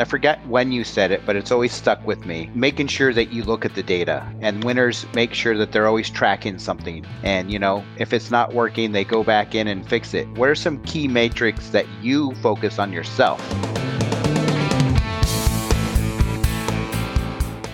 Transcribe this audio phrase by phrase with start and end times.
[0.00, 2.48] I forget when you said it, but it's always stuck with me.
[2.54, 6.08] Making sure that you look at the data and winners make sure that they're always
[6.08, 7.04] tracking something.
[7.24, 10.28] And, you know, if it's not working, they go back in and fix it.
[10.38, 13.44] What are some key metrics that you focus on yourself?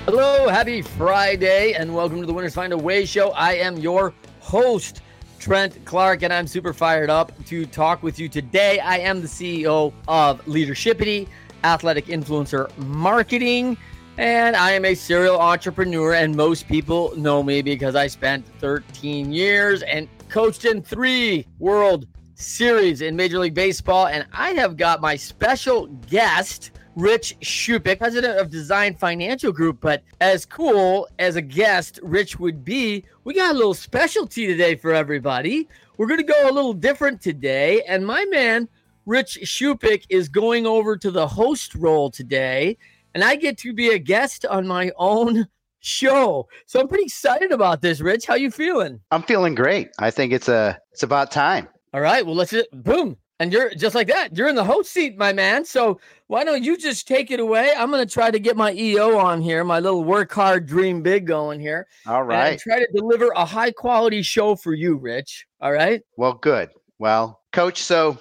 [0.06, 3.32] Hello, happy Friday, and welcome to the Winners Find a Way show.
[3.32, 5.02] I am your host,
[5.38, 8.78] Trent Clark, and I'm super fired up to talk with you today.
[8.78, 11.28] I am the CEO of Leadershipity,
[11.64, 13.76] Athletic Influencer Marketing,
[14.18, 16.14] and I am a serial entrepreneur.
[16.14, 22.06] And most people know me because I spent 13 years and coached in three World
[22.34, 24.06] Series in Major League Baseball.
[24.06, 29.78] And I have got my special guest Rich Shupick, president of Design Financial Group.
[29.80, 34.76] But as cool as a guest Rich would be, we got a little specialty today
[34.76, 35.68] for everybody.
[35.96, 37.82] We're going to go a little different today.
[37.82, 38.68] And my man,
[39.06, 42.76] Rich Shupick, is going over to the host role today.
[43.14, 45.46] And I get to be a guest on my own
[45.80, 46.48] show.
[46.66, 48.26] So I'm pretty excited about this, Rich.
[48.26, 49.00] How you feeling?
[49.10, 49.90] I'm feeling great.
[49.98, 51.68] I think it's a it's about time.
[51.92, 52.24] All right.
[52.24, 53.16] Well, let's just boom.
[53.40, 54.36] And you're just like that.
[54.36, 55.64] You're in the host seat, my man.
[55.64, 57.72] So why don't you just take it away?
[57.76, 61.02] I'm going to try to get my EO on here, my little work hard, dream
[61.02, 61.88] big going here.
[62.06, 62.58] All right.
[62.58, 65.46] try to deliver a high quality show for you, Rich.
[65.60, 66.00] All right.
[66.16, 66.70] Well, good.
[67.00, 68.18] Well, coach, so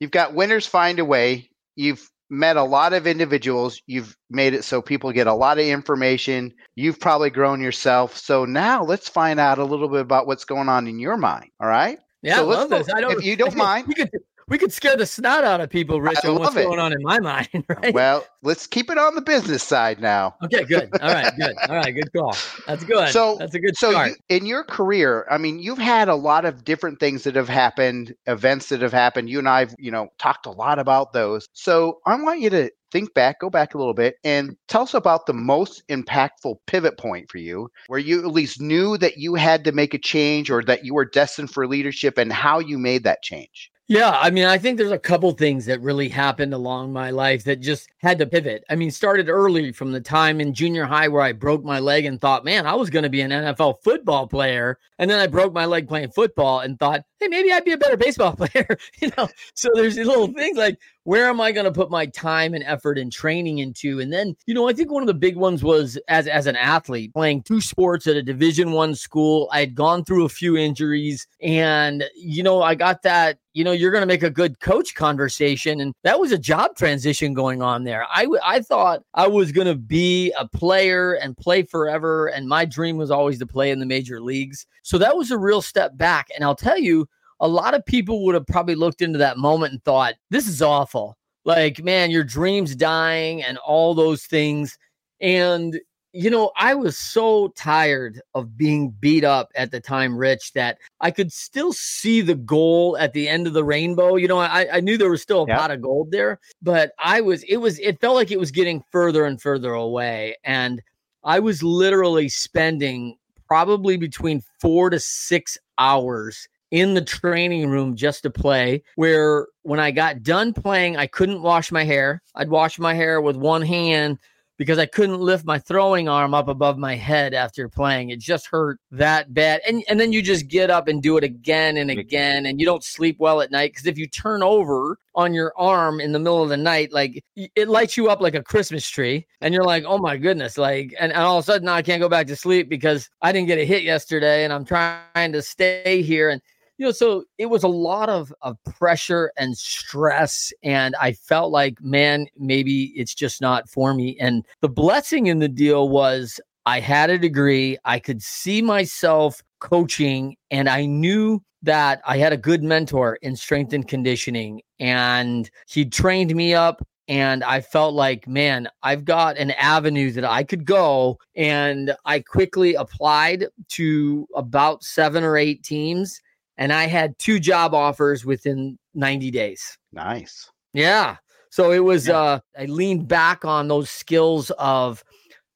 [0.00, 1.50] you've got winners find a way.
[1.74, 3.80] You've met a lot of individuals.
[3.86, 6.54] You've made it so people get a lot of information.
[6.74, 8.16] You've probably grown yourself.
[8.16, 11.50] So now let's find out a little bit about what's going on in your mind.
[11.60, 11.98] All right.
[12.22, 12.88] Yeah, so I love this.
[12.92, 14.10] I don't, if you don't mind, we could
[14.48, 16.64] we could scare the snot out of people, Rich, on what's it.
[16.64, 17.92] going on in my mind, right?
[17.92, 20.36] Well, let's keep it on the business side now.
[20.44, 20.88] Okay, good.
[21.00, 21.54] All right, good.
[21.68, 22.36] All right, good call.
[22.66, 23.08] That's good.
[23.08, 24.10] So that's a good so start.
[24.10, 27.48] You, in your career, I mean, you've had a lot of different things that have
[27.48, 29.28] happened, events that have happened.
[29.28, 31.48] You and I've, you know, talked a lot about those.
[31.52, 34.94] So I want you to think back, go back a little bit, and tell us
[34.94, 39.34] about the most impactful pivot point for you, where you at least knew that you
[39.34, 42.78] had to make a change or that you were destined for leadership and how you
[42.78, 43.72] made that change.
[43.88, 47.44] Yeah, I mean, I think there's a couple things that really happened along my life
[47.44, 48.64] that just had to pivot.
[48.68, 52.04] I mean, started early from the time in junior high where I broke my leg
[52.04, 54.76] and thought, man, I was going to be an NFL football player.
[54.98, 57.78] And then I broke my leg playing football and thought, hey, maybe I'd be a
[57.78, 58.76] better baseball player.
[59.00, 62.06] you know, so there's these little things like, where am I going to put my
[62.06, 64.00] time and effort and training into?
[64.00, 66.56] And then, you know, I think one of the big ones was as as an
[66.56, 69.48] athlete playing two sports at a Division One school.
[69.52, 73.38] I had gone through a few injuries, and you know, I got that.
[73.56, 76.76] You know, you're going to make a good coach conversation, and that was a job
[76.76, 78.04] transition going on there.
[78.10, 82.66] I I thought I was going to be a player and play forever, and my
[82.66, 84.66] dream was always to play in the major leagues.
[84.82, 86.28] So that was a real step back.
[86.34, 87.08] And I'll tell you,
[87.40, 90.60] a lot of people would have probably looked into that moment and thought, this is
[90.60, 91.16] awful.
[91.46, 94.76] Like, man, your dreams dying and all those things.
[95.22, 95.80] And,
[96.12, 100.78] you know, I was so tired of being beat up at the time, Rich, that
[101.00, 104.16] I could still see the goal at the end of the rainbow.
[104.16, 105.58] You know, I, I knew there was still a yep.
[105.58, 108.82] pot of gold there, but I was, it was, it felt like it was getting
[108.90, 110.36] further and further away.
[110.44, 110.80] And
[111.22, 118.22] I was literally spending probably between four to six hours in the training room just
[118.22, 118.82] to play.
[118.94, 122.22] Where when I got done playing, I couldn't wash my hair.
[122.34, 124.18] I'd wash my hair with one hand
[124.58, 128.10] because I couldn't lift my throwing arm up above my head after playing.
[128.10, 129.60] It just hurt that bad.
[129.66, 132.66] And and then you just get up and do it again and again and you
[132.66, 136.18] don't sleep well at night because if you turn over on your arm in the
[136.18, 139.64] middle of the night, like it lights you up like a Christmas tree and you're
[139.64, 142.08] like, "Oh my goodness." Like and, and all of a sudden now I can't go
[142.08, 146.02] back to sleep because I didn't get a hit yesterday and I'm trying to stay
[146.02, 146.40] here and
[146.78, 150.52] you know, so it was a lot of, of pressure and stress.
[150.62, 154.16] And I felt like, man, maybe it's just not for me.
[154.20, 159.42] And the blessing in the deal was I had a degree, I could see myself
[159.60, 164.60] coaching, and I knew that I had a good mentor in strength and conditioning.
[164.78, 170.24] And he trained me up and I felt like, man, I've got an avenue that
[170.24, 171.18] I could go.
[171.36, 176.20] And I quickly applied to about seven or eight teams
[176.58, 179.76] and I had two job offers within 90 days.
[179.92, 180.50] Nice.
[180.72, 181.16] Yeah.
[181.50, 182.18] So it was yeah.
[182.18, 185.04] uh I leaned back on those skills of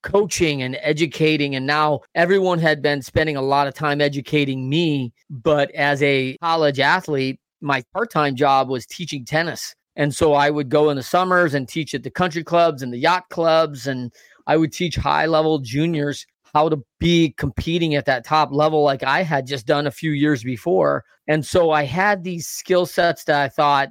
[0.03, 5.13] coaching and educating and now everyone had been spending a lot of time educating me,
[5.29, 9.75] but as a college athlete, my part-time job was teaching tennis.
[9.95, 12.91] And so I would go in the summers and teach at the country clubs and
[12.91, 14.11] the yacht clubs and
[14.47, 19.03] I would teach high level juniors how to be competing at that top level like
[19.03, 21.03] I had just done a few years before.
[21.27, 23.89] And so I had these skill sets that I thought,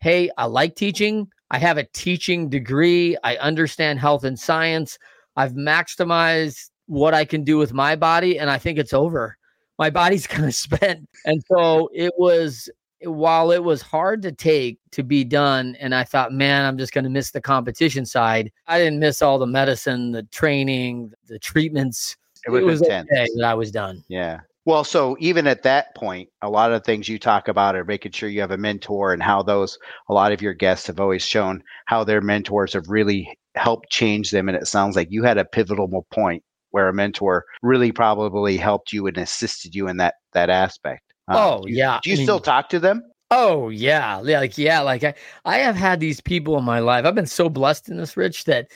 [0.00, 1.28] hey, I like teaching.
[1.50, 3.16] I have a teaching degree.
[3.24, 4.98] I understand health and science.
[5.36, 9.36] I've maximized what I can do with my body, and I think it's over.
[9.78, 11.08] My body's kind of spent.
[11.24, 12.68] And so it was,
[13.02, 16.92] while it was hard to take to be done, and I thought, man, I'm just
[16.92, 21.38] going to miss the competition side, I didn't miss all the medicine, the training, the
[21.38, 22.16] treatments.
[22.46, 23.08] It was, it was intense.
[23.12, 24.04] Okay that I was done.
[24.08, 24.40] Yeah.
[24.64, 28.12] Well, so even at that point, a lot of things you talk about are making
[28.12, 29.78] sure you have a mentor and how those,
[30.10, 34.30] a lot of your guests have always shown how their mentors have really helped change
[34.30, 34.46] them.
[34.46, 38.92] And it sounds like you had a pivotal point where a mentor really probably helped
[38.92, 41.07] you and assisted you in that, that aspect.
[41.28, 42.00] Um, oh, do you, yeah.
[42.02, 43.04] Do you I still mean, talk to them?
[43.30, 45.14] Oh yeah, like yeah, like I,
[45.44, 47.04] I have had these people in my life.
[47.04, 48.68] I've been so blessed in this, Rich, that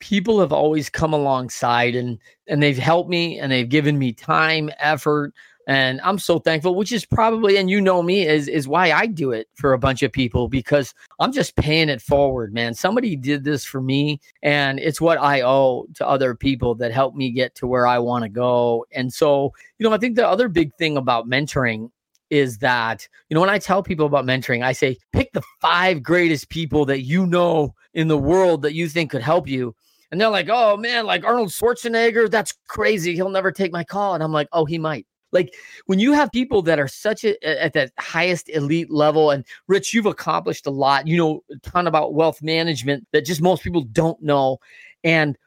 [0.00, 2.18] people have always come alongside and
[2.48, 5.32] and they've helped me and they've given me time effort
[5.68, 9.06] and i'm so thankful which is probably and you know me is is why i
[9.06, 13.14] do it for a bunch of people because i'm just paying it forward man somebody
[13.14, 17.30] did this for me and it's what i owe to other people that helped me
[17.30, 20.48] get to where i want to go and so you know i think the other
[20.48, 21.90] big thing about mentoring
[22.30, 26.02] is that you know when i tell people about mentoring i say pick the five
[26.02, 29.74] greatest people that you know in the world that you think could help you
[30.10, 33.14] and they're like, oh man, like Arnold Schwarzenegger, that's crazy.
[33.14, 34.14] He'll never take my call.
[34.14, 35.06] And I'm like, oh, he might.
[35.32, 35.54] Like
[35.86, 39.94] when you have people that are such a at that highest elite level, and Rich,
[39.94, 41.06] you've accomplished a lot.
[41.06, 44.58] You know a ton about wealth management that just most people don't know.
[45.04, 45.38] And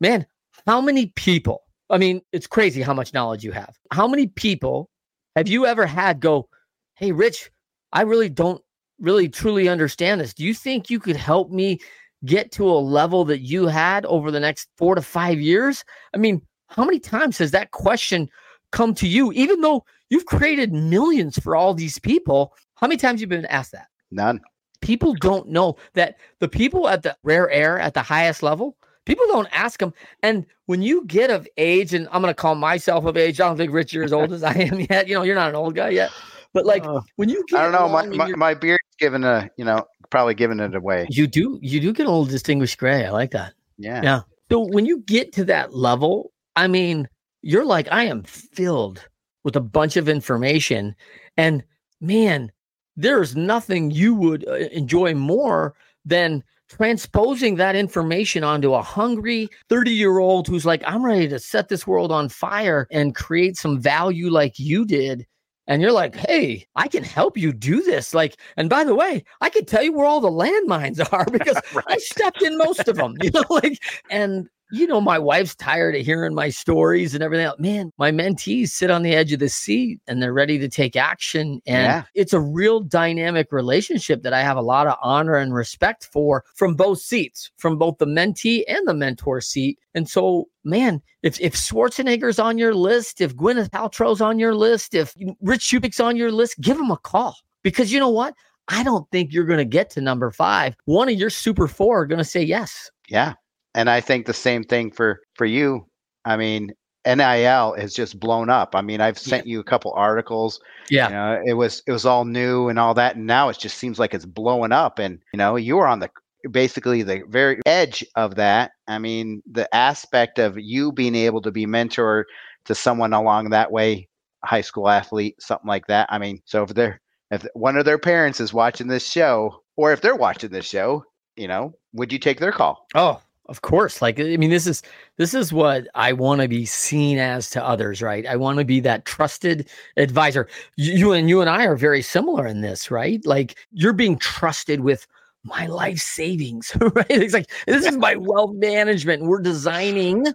[0.00, 0.24] man,
[0.66, 1.62] how many people?
[1.90, 3.76] I mean, it's crazy how much knowledge you have.
[3.90, 4.88] How many people
[5.36, 6.48] have you ever had go,
[6.94, 7.50] Hey, Rich,
[7.92, 8.62] I really don't
[9.00, 10.34] really truly understand this.
[10.34, 11.78] Do you think you could help me
[12.24, 15.84] get to a level that you had over the next four to five years?
[16.14, 18.28] I mean, how many times has that question
[18.72, 22.54] come to you, even though you've created millions for all these people?
[22.74, 23.88] How many times have you been asked that?
[24.10, 24.40] None.
[24.80, 28.76] People don't know that the people at the rare air at the highest level,
[29.08, 29.92] people don't ask them.
[30.22, 33.48] And when you get of age, and I'm going to call myself of age, I
[33.48, 35.08] don't think Rich, you're as old as I am yet.
[35.08, 36.12] You know, you're not an old guy yet.
[36.52, 39.64] But like uh, when you I don't know, my, my, my beard's given a, you
[39.64, 41.06] know, probably giving it away.
[41.10, 43.04] You do you do get a little distinguished gray.
[43.04, 43.52] I like that.
[43.76, 44.00] Yeah.
[44.02, 44.20] Yeah.
[44.50, 47.08] So when you get to that level, I mean,
[47.42, 49.06] you're like, I am filled
[49.44, 50.94] with a bunch of information.
[51.36, 51.62] And
[52.00, 52.50] man,
[52.96, 55.74] there's nothing you would uh, enjoy more
[56.04, 61.38] than transposing that information onto a hungry 30 year old who's like, I'm ready to
[61.38, 65.26] set this world on fire and create some value like you did
[65.68, 68.14] and you're like, hey, I can help you do this.
[68.14, 71.60] Like, and by the way, I can tell you where all the landmines are because
[71.74, 71.84] right.
[71.86, 73.78] I stepped in most of them, you know, like,
[74.10, 77.58] and you know, my wife's tired of hearing my stories and everything else.
[77.58, 80.96] Man, my mentees sit on the edge of the seat and they're ready to take
[80.96, 81.60] action.
[81.66, 82.02] And yeah.
[82.14, 86.44] it's a real dynamic relationship that I have a lot of honor and respect for
[86.54, 89.78] from both seats, from both the mentee and the mentor seat.
[89.94, 94.94] And so, man, if, if Schwarzenegger's on your list, if Gwyneth Paltrow's on your list,
[94.94, 97.36] if Rich Shupick's on your list, give him a call.
[97.62, 98.34] Because you know what?
[98.68, 100.76] I don't think you're going to get to number five.
[100.84, 102.90] One of your super four are going to say yes.
[103.08, 103.34] Yeah
[103.74, 105.86] and I think the same thing for for you.
[106.24, 106.72] I mean,
[107.06, 108.74] NIL has just blown up.
[108.74, 109.52] I mean, I've sent yeah.
[109.52, 110.60] you a couple articles.
[110.90, 113.58] Yeah, you know, it was it was all new and all that, and now it
[113.58, 114.98] just seems like it's blowing up.
[114.98, 116.10] And you know, you were on the
[116.50, 118.72] basically the very edge of that.
[118.86, 122.26] I mean, the aspect of you being able to be mentor
[122.66, 124.08] to someone along that way,
[124.44, 126.08] high school athlete, something like that.
[126.10, 129.92] I mean, so if they're if one of their parents is watching this show, or
[129.92, 131.04] if they're watching this show,
[131.36, 132.86] you know, would you take their call?
[132.94, 134.02] Oh, of course.
[134.02, 134.82] Like I mean this is
[135.16, 138.26] this is what I want to be seen as to others, right?
[138.26, 140.48] I want to be that trusted advisor.
[140.76, 143.24] You and you and I are very similar in this, right?
[143.24, 145.06] Like you're being trusted with
[145.44, 147.06] my life savings, right?
[147.10, 149.24] It's like this is my wealth management.
[149.24, 150.26] We're designing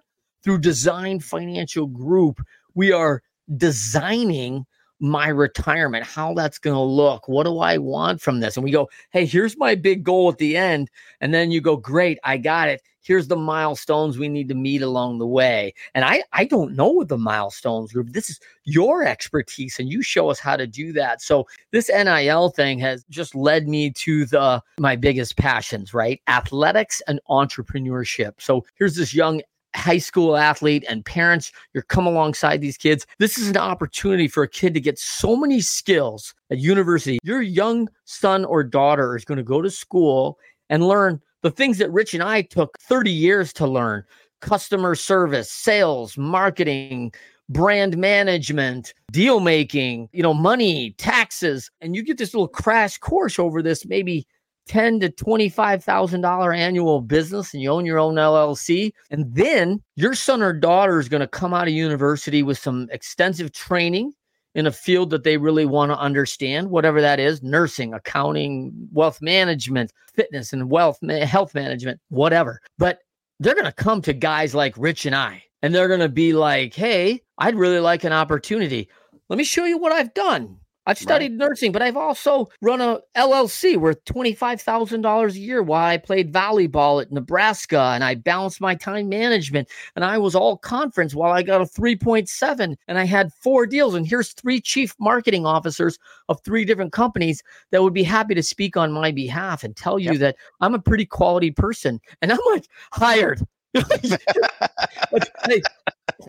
[0.44, 2.42] through Design Financial Group.
[2.74, 3.22] We are
[3.56, 4.66] designing
[5.04, 7.28] my retirement, how that's going to look.
[7.28, 8.56] What do I want from this?
[8.56, 10.90] And we go, hey, here's my big goal at the end.
[11.20, 12.82] And then you go, great, I got it.
[13.02, 15.74] Here's the milestones we need to meet along the way.
[15.94, 18.14] And I, I don't know the milestones group.
[18.14, 21.22] This is your expertise, and you show us how to do that.
[21.22, 26.22] So this NIL thing has just led me to the my biggest passions, right?
[26.30, 28.36] Athletics and entrepreneurship.
[28.38, 29.42] So here's this young
[29.76, 33.06] high school athlete and parents, you're come alongside these kids.
[33.20, 37.20] This is an opportunity for a kid to get so many skills at university.
[37.24, 40.40] Your young son or daughter is going to go to school
[40.70, 44.04] and learn the things that Rich and I took 30 years to learn
[44.42, 47.14] customer service, sales, marketing,
[47.50, 51.70] brand management, deal making, you know, money, taxes.
[51.82, 54.28] And you get this little crash course over this maybe
[54.66, 59.34] ten to twenty five thousand dollar annual business and you own your own LLC, and
[59.34, 63.52] then your son or daughter is going to come out of university with some extensive
[63.52, 64.14] training
[64.56, 69.22] in a field that they really want to understand, whatever that is nursing, accounting, wealth
[69.22, 72.62] management, fitness and wealth, health management, whatever.
[72.78, 73.00] But
[73.40, 76.34] they're going to come to guys like Rich and I, and they're going to be
[76.34, 78.90] like, hey, I'd really like an opportunity.
[79.30, 80.58] Let me show you what I've done.
[80.86, 81.50] I've studied right.
[81.50, 87.02] nursing, but I've also run a LLC worth $25,000 a year while I played volleyball
[87.02, 91.42] at Nebraska and I balanced my time management and I was all conference while I
[91.42, 95.98] got a 3.7 and I had four deals and here's three chief marketing officers
[96.28, 99.98] of three different companies that would be happy to speak on my behalf and tell
[99.98, 100.20] you yep.
[100.20, 103.42] that I'm a pretty quality person and I'm like hired.
[103.74, 105.62] hey,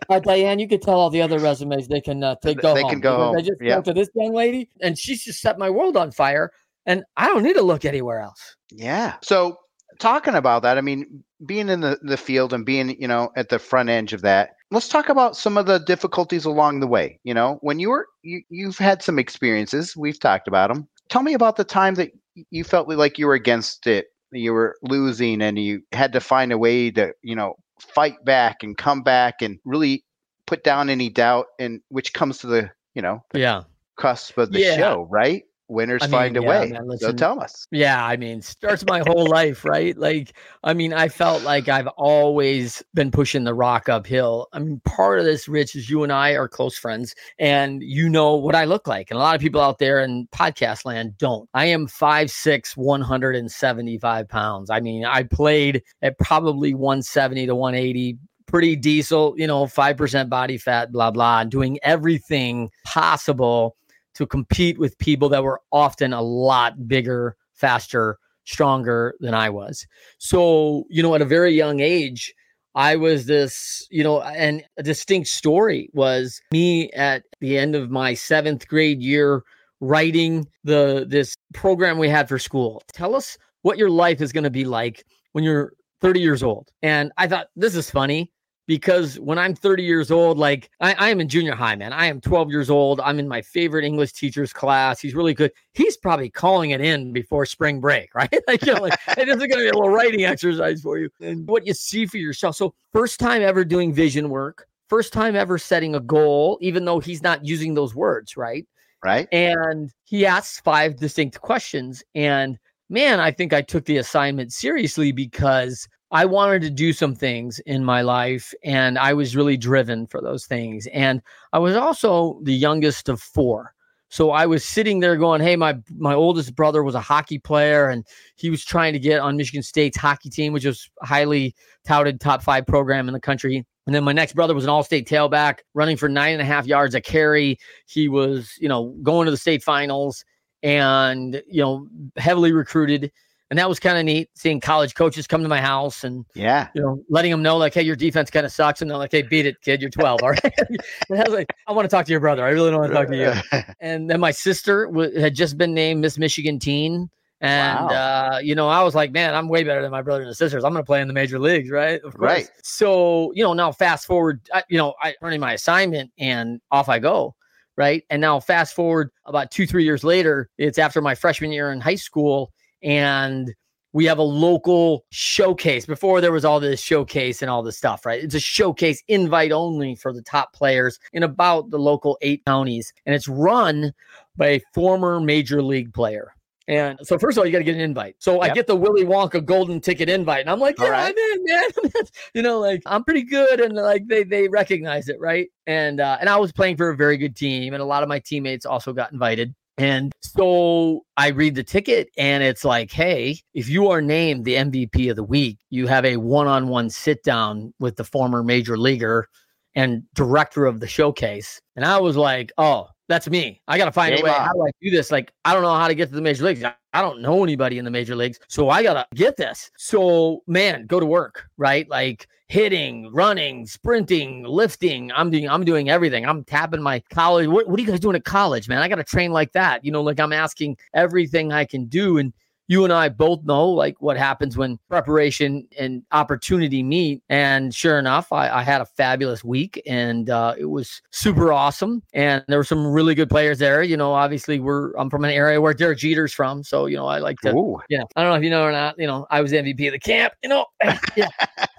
[0.08, 2.82] uh, Diane, you can tell all the other resumes they can uh, take go they
[2.82, 2.90] home.
[2.90, 3.36] can go home.
[3.36, 3.80] I just yeah.
[3.80, 6.52] to this young lady, and she's just set my world on fire,
[6.86, 8.56] and I don't need to look anywhere else.
[8.70, 9.14] Yeah.
[9.22, 9.58] So
[9.98, 13.48] talking about that, I mean, being in the, the field and being, you know, at
[13.48, 17.20] the front edge of that, let's talk about some of the difficulties along the way.
[17.24, 20.88] You know, when you were you, you've had some experiences, we've talked about them.
[21.08, 22.12] Tell me about the time that
[22.50, 26.52] you felt like you were against it, you were losing, and you had to find
[26.52, 27.54] a way to, you know,
[27.84, 30.04] fight back and come back and really
[30.46, 33.62] put down any doubt and which comes to the you know the yeah
[33.96, 34.76] cusp of the yeah.
[34.76, 36.68] show right winners I mean, find a yeah, way.
[36.70, 37.66] man, listen, so tell us.
[37.70, 39.96] Yeah i mean starts my whole life right?
[39.96, 44.48] Like i mean i felt like i've always been pushing the rock uphill.
[44.52, 48.08] I mean part of this rich is you and i are close friends and you
[48.08, 51.16] know what i look like and a lot of people out there in podcast land
[51.18, 51.48] don't.
[51.54, 54.70] I am 5'6 175 pounds.
[54.70, 60.58] I mean i played at probably 170 to 180 pretty diesel, you know, 5% body
[60.58, 63.76] fat, blah, blah, and doing everything possible
[64.14, 69.86] to compete with people that were often a lot bigger, faster, stronger than I was.
[70.18, 72.34] So, you know, at a very young age,
[72.74, 77.90] I was this, you know, and a distinct story was me at the end of
[77.90, 79.42] my seventh grade year
[79.80, 82.82] writing the this program we had for school.
[82.92, 86.68] Tell us what your life is going to be like when you're 30 years old.
[86.82, 88.30] And I thought this is funny
[88.66, 91.92] because when I'm 30 years old, like I, I, am in junior high, man.
[91.92, 93.00] I am 12 years old.
[93.00, 95.00] I'm in my favorite English teacher's class.
[95.00, 95.52] He's really good.
[95.72, 98.32] He's probably calling it in before spring break, right?
[98.46, 100.98] like, you know, like, hey, this is going to be a little writing exercise for
[100.98, 102.56] you and what you see for yourself.
[102.56, 107.00] So, first time ever doing vision work, first time ever setting a goal, even though
[107.00, 108.66] he's not using those words, right?
[109.02, 109.28] Right.
[109.32, 112.02] And he asks five distinct questions.
[112.14, 117.16] And man, I think I took the assignment seriously because I wanted to do some
[117.16, 120.86] things in my life and I was really driven for those things.
[120.92, 121.20] And
[121.52, 123.74] I was also the youngest of four.
[124.10, 127.88] So I was sitting there going, "Hey, my my oldest brother was a hockey player
[127.88, 128.06] and
[128.36, 131.52] he was trying to get on Michigan State's hockey team, which was highly
[131.84, 135.08] touted top 5 program in the country." And then my next brother was an all-state
[135.08, 137.58] tailback, running for nine and a half yards a carry.
[137.86, 140.24] He was, you know, going to the state finals
[140.62, 143.12] and you know heavily recruited
[143.54, 146.66] and that was kind of neat seeing college coaches come to my house and yeah
[146.74, 149.12] you know letting them know like hey your defense kind of sucks and they're like
[149.12, 151.88] hey beat it kid you're 12 all right and I was like I want to
[151.88, 153.16] talk to your brother I really don't want to talk to
[153.52, 157.08] you and then my sister w- had just been named Miss Michigan Teen
[157.40, 158.32] and wow.
[158.36, 160.64] uh, you know, I was like, man, I'm way better than my brothers and sisters.
[160.64, 161.96] I'm going to play in the major leagues, right?
[161.96, 162.16] Of course.
[162.16, 162.50] Right.
[162.62, 166.62] So you know, now fast forward, I, you know, I turn in my assignment and
[166.70, 167.34] off I go,
[167.76, 168.02] right?
[168.08, 171.82] And now fast forward about two, three years later, it's after my freshman year in
[171.82, 172.50] high school,
[172.84, 173.52] and
[173.94, 175.86] we have a local showcase.
[175.86, 178.22] Before there was all this showcase and all this stuff, right?
[178.22, 182.92] It's a showcase invite only for the top players in about the local eight counties.
[183.06, 183.92] And it's run
[184.36, 186.34] by a former major league player.
[186.66, 188.16] And so, first of all, you got to get an invite.
[188.18, 188.50] So yep.
[188.50, 191.14] I get the Willy Wonka golden ticket invite, and I'm like, "Yeah, right.
[191.14, 191.44] I'm in,
[191.92, 195.48] man." you know, like I'm pretty good, and like they they recognize it, right?
[195.66, 198.08] And uh, and I was playing for a very good team, and a lot of
[198.08, 199.54] my teammates also got invited.
[199.76, 204.54] And so I read the ticket and it's like, hey, if you are named the
[204.54, 208.42] MVP of the week, you have a one on one sit down with the former
[208.42, 209.26] major leaguer
[209.74, 211.60] and director of the showcase.
[211.74, 213.60] And I was like, oh, that's me.
[213.68, 214.34] I got to find Game a way.
[214.34, 214.40] On.
[214.40, 215.10] How do I do this?
[215.10, 216.62] Like, I don't know how to get to the major leagues.
[216.64, 218.38] I don't know anybody in the major leagues.
[218.48, 219.70] So I got to get this.
[219.76, 221.88] So, man, go to work, right?
[221.88, 225.10] Like hitting, running, sprinting, lifting.
[225.12, 226.24] I'm doing I'm doing everything.
[226.24, 227.48] I'm tapping my college.
[227.48, 228.78] What, what are you guys doing at college, man?
[228.78, 229.84] I got to train like that.
[229.84, 232.32] You know, like I'm asking everything I can do and
[232.66, 237.22] you and I both know like what happens when preparation and opportunity meet.
[237.28, 242.02] And sure enough, I, I had a fabulous week and uh, it was super awesome.
[242.14, 243.82] And there were some really good players there.
[243.82, 247.06] You know, obviously we're I'm from an area where Derek Jeter's from, so you know
[247.06, 247.54] I like to.
[247.54, 247.80] Ooh.
[247.88, 248.94] Yeah, I don't know if you know or not.
[248.98, 250.32] You know, I was MVP of the camp.
[250.42, 250.66] You know,
[251.16, 251.28] yeah.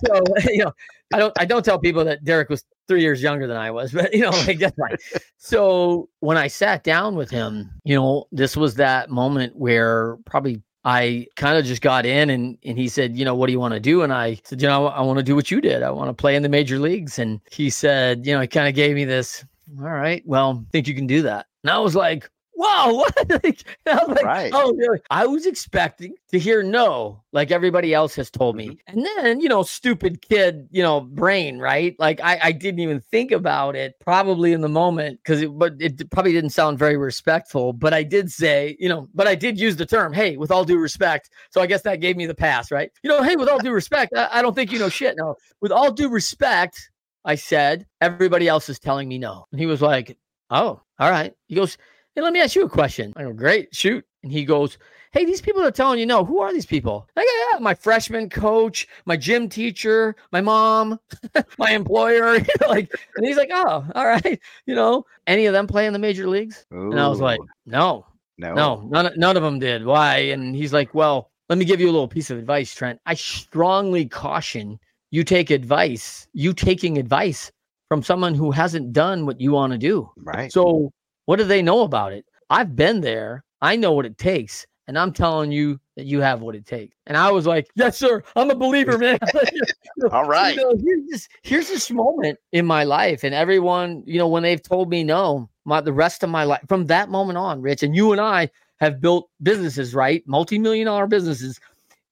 [0.06, 0.72] so you know,
[1.14, 3.92] I don't I don't tell people that Derek was three years younger than I was,
[3.94, 4.98] but you know, like that's fine.
[5.38, 10.62] so when I sat down with him, you know, this was that moment where probably
[10.86, 13.60] I kind of just got in and and he said, you know, what do you
[13.60, 14.04] want to do?
[14.04, 15.82] And I said, you know, I want to do what you did.
[15.82, 17.18] I want to play in the major leagues.
[17.18, 19.44] And he said, you know, he kind of gave me this,
[19.80, 21.48] all right, well, think you can do that.
[21.64, 23.44] And I was like, whoa, what?
[23.44, 24.52] like, like, right.
[24.54, 25.00] oh, really?
[25.10, 28.70] I was expecting to hear no, like everybody else has told me.
[28.70, 28.98] Mm-hmm.
[28.98, 31.96] And then, you know, stupid kid, you know, brain, right?
[32.00, 35.74] Like I, I didn't even think about it probably in the moment because it, but
[35.80, 37.74] it probably didn't sound very respectful.
[37.74, 40.66] But I did say, you know, but I did use the term, hey, with all
[40.66, 41.30] due respect.
[41.52, 42.92] So I guess that gave me the pass, right?
[43.04, 45.16] You know, hey, with all due respect, I, I don't think you know shit.
[45.18, 46.90] No, with all due respect,
[47.26, 49.46] I said, everybody else is telling me no.
[49.52, 50.16] And he was like,
[50.52, 51.34] oh, all right.
[51.48, 51.78] He goes,
[52.16, 53.14] Hey, let me ask you a question.
[53.18, 54.06] I go, great, shoot.
[54.24, 54.78] And he goes,
[55.12, 56.26] Hey, these people are telling you no.
[56.26, 57.08] Who are these people?
[57.16, 61.00] I go, yeah, my freshman coach, my gym teacher, my mom,
[61.58, 62.40] my employer.
[62.68, 64.40] like, and he's like, Oh, all right.
[64.66, 66.66] You know, any of them play in the major leagues?
[66.74, 66.92] Ooh.
[66.92, 68.06] And I was like, No,
[68.38, 69.86] no, no, none, none of them did.
[69.86, 70.18] Why?
[70.18, 73.00] And he's like, Well, let me give you a little piece of advice, Trent.
[73.06, 74.80] I strongly caution
[75.12, 77.52] you take advice, you taking advice
[77.88, 80.10] from someone who hasn't done what you want to do.
[80.18, 80.52] Right.
[80.52, 80.92] So
[81.26, 82.26] what do they know about it?
[82.50, 83.44] I've been there.
[83.62, 84.66] I know what it takes.
[84.88, 86.96] And I'm telling you that you have what it takes.
[87.08, 88.22] And I was like, yes, sir.
[88.36, 89.18] I'm a believer, man.
[90.12, 90.56] All right.
[90.56, 93.24] You know, here's, this, here's this moment in my life.
[93.24, 96.62] And everyone, you know, when they've told me no, my, the rest of my life,
[96.68, 100.24] from that moment on, Rich, and you and I have built businesses, right?
[100.28, 101.60] Multi million dollar businesses.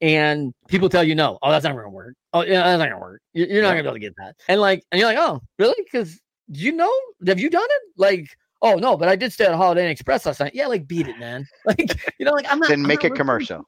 [0.02, 1.38] And people tell you no.
[1.44, 2.16] Oh, that's not going to work.
[2.34, 3.22] Oh, yeah, that's not going to work.
[3.34, 4.36] You're not going to be able to get that.
[4.48, 5.82] And like, and you're like, oh, really?
[5.84, 6.92] Because you know,
[7.28, 7.82] have you done it?
[7.98, 10.56] Like, oh no, but I did stay at Holiday Inn Express last night.
[10.56, 11.46] Yeah, like beat it, man.
[11.66, 12.70] Like you know, like I'm not.
[12.70, 13.64] Then make a commercial.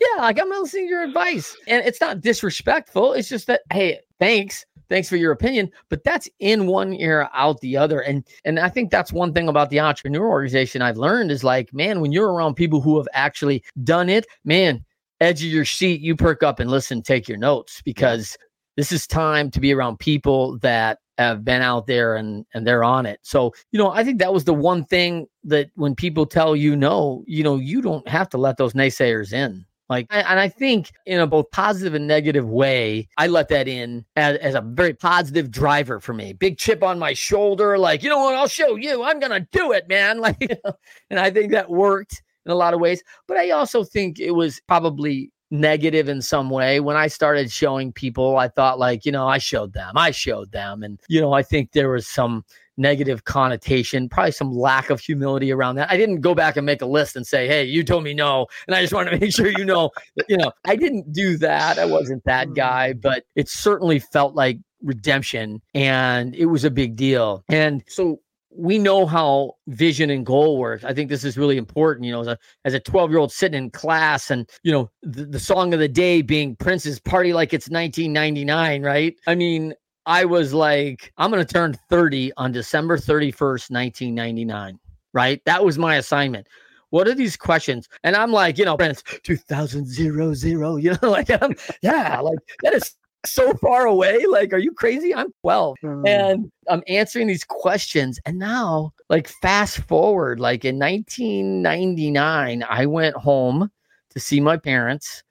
[0.00, 3.12] yeah, like I'm not listening to your advice, and it's not disrespectful.
[3.14, 7.60] It's just that hey, thanks, thanks for your opinion, but that's in one ear out
[7.60, 11.30] the other, and and I think that's one thing about the entrepreneur organization I've learned
[11.30, 14.84] is like, man, when you're around people who have actually done it, man,
[15.20, 18.36] edge of your seat, you perk up and listen, take your notes because.
[18.76, 22.82] This is time to be around people that have been out there and and they're
[22.82, 23.20] on it.
[23.22, 26.74] So, you know, I think that was the one thing that when people tell you
[26.74, 29.66] no, you know, you don't have to let those naysayers in.
[29.90, 34.04] Like, and I think in a both positive and negative way, I let that in
[34.14, 36.32] as, as a very positive driver for me.
[36.32, 39.02] Big chip on my shoulder, like, you know what, I'll show you.
[39.02, 40.20] I'm gonna do it, man.
[40.20, 40.74] Like, you know,
[41.10, 43.02] and I think that worked in a lot of ways.
[43.26, 46.80] But I also think it was probably negative in some way.
[46.80, 50.52] When I started showing people, I thought like, you know, I showed them, I showed
[50.52, 50.82] them.
[50.82, 52.44] And, you know, I think there was some
[52.76, 55.90] negative connotation, probably some lack of humility around that.
[55.90, 58.46] I didn't go back and make a list and say, hey, you told me no.
[58.66, 59.90] And I just want to make sure you know,
[60.28, 61.78] you know, I didn't do that.
[61.78, 62.56] I wasn't that mm.
[62.56, 67.44] guy, but it certainly felt like redemption and it was a big deal.
[67.48, 70.84] And so we know how vision and goal works.
[70.84, 72.04] I think this is really important.
[72.04, 74.90] You know, as a as a 12 year old sitting in class and you know
[75.02, 79.14] the, the song of the day being Prince's "Party Like It's 1999," right?
[79.26, 79.74] I mean,
[80.06, 84.78] I was like, I'm going to turn 30 on December 31st, 1999.
[85.12, 85.44] Right?
[85.44, 86.46] That was my assignment.
[86.90, 87.88] What are these questions?
[88.02, 90.76] And I'm like, you know, Prince 2000 zero zero.
[90.76, 94.24] You know, like, yeah, like that is so far away.
[94.26, 95.14] Like, are you crazy?
[95.14, 96.08] I'm 12 mm.
[96.08, 98.18] and I'm answering these questions.
[98.24, 103.70] And now, like, fast forward, like in 1999, I went home
[104.10, 105.22] to see my parents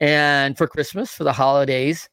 [0.00, 2.08] and for Christmas, for the holidays.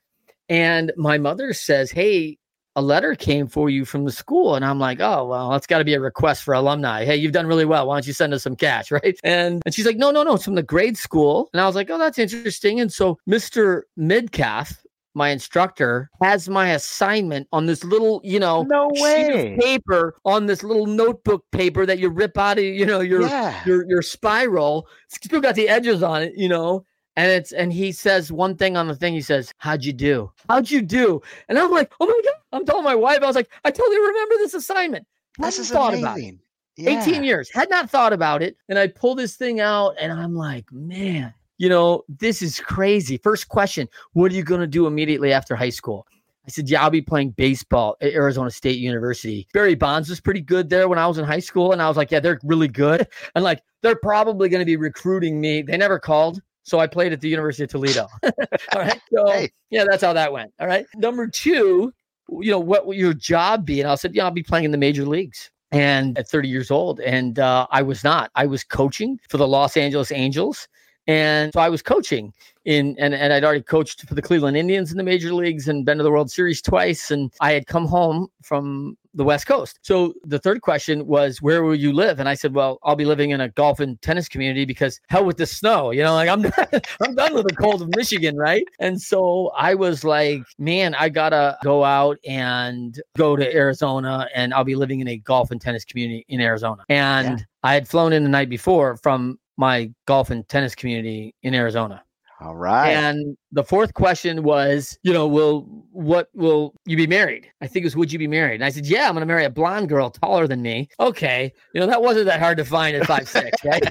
[0.49, 2.37] And my mother says, Hey,
[2.77, 4.53] a letter came for you from the school.
[4.53, 7.05] And I'm like, oh, well, that's got to be a request for alumni.
[7.05, 7.87] Hey, you've done really well.
[7.87, 8.91] Why don't you send us some cash?
[8.97, 9.19] Right.
[9.23, 11.49] And, and she's like, no, no, no, it's from the grade school.
[11.53, 12.79] And I was like, oh, that's interesting.
[12.79, 13.81] And so Mr.
[13.97, 14.77] Midcalf,
[15.17, 20.63] my instructor has my assignment on this little, you know, no way paper on this
[20.63, 23.62] little notebook paper that you rip out of, you know, your yeah.
[23.65, 24.88] your your spiral.
[25.06, 26.86] It's still got the edges on it, you know.
[27.15, 29.15] And it's and he says one thing on the thing.
[29.15, 30.32] He says, "How'd you do?
[30.47, 33.36] How'd you do?" And I'm like, "Oh my god!" I'm telling my wife, I was
[33.36, 35.08] like, "I totally remember this assignment."
[35.39, 36.06] This is thought amazing.
[36.06, 36.36] about it.
[36.77, 37.01] Yeah.
[37.01, 40.36] 18 years had not thought about it, and I pull this thing out, and I'm
[40.36, 43.17] like, "Man, you know, this is crazy.
[43.17, 46.07] First question What are you going to do immediately after high school?
[46.45, 49.47] I said, Yeah, I'll be playing baseball at Arizona State University.
[49.53, 51.71] Barry Bonds was pretty good there when I was in high school.
[51.73, 53.07] And I was like, Yeah, they're really good.
[53.35, 55.61] And like, they're probably going to be recruiting me.
[55.61, 56.41] They never called.
[56.63, 58.07] So I played at the University of Toledo.
[58.23, 58.31] all
[58.75, 58.99] right.
[59.13, 59.51] So hey.
[59.69, 60.51] yeah, that's how that went.
[60.59, 60.85] All right.
[60.95, 61.93] Number two,
[62.29, 63.79] you know, what will your job be?
[63.79, 66.71] And I said, yeah, I'll be playing in the major leagues and at 30 years
[66.71, 70.67] old and uh, i was not i was coaching for the los angeles angels
[71.07, 72.33] and so I was coaching
[72.65, 75.85] in, and, and I'd already coached for the Cleveland Indians in the major leagues and
[75.85, 77.11] been to the World Series twice.
[77.11, 79.79] And I had come home from the West Coast.
[79.83, 82.19] So the third question was, where will you live?
[82.19, 85.23] And I said, well, I'll be living in a golf and tennis community because hell
[85.23, 86.67] with the snow, you know, like I'm done,
[87.01, 88.67] I'm done with the cold of Michigan, right?
[88.79, 94.53] And so I was like, man, I gotta go out and go to Arizona, and
[94.53, 96.83] I'll be living in a golf and tennis community in Arizona.
[96.89, 97.45] And yeah.
[97.63, 102.03] I had flown in the night before from my golf and tennis community in Arizona.
[102.39, 102.91] All right.
[102.91, 107.49] And the fourth question was, you know, will what will you be married?
[107.62, 108.55] I think it was would you be married?
[108.55, 110.89] And I said, Yeah, I'm gonna marry a blonde girl taller than me.
[110.99, 111.53] Okay.
[111.73, 113.83] You know, that wasn't that hard to find at five six, right?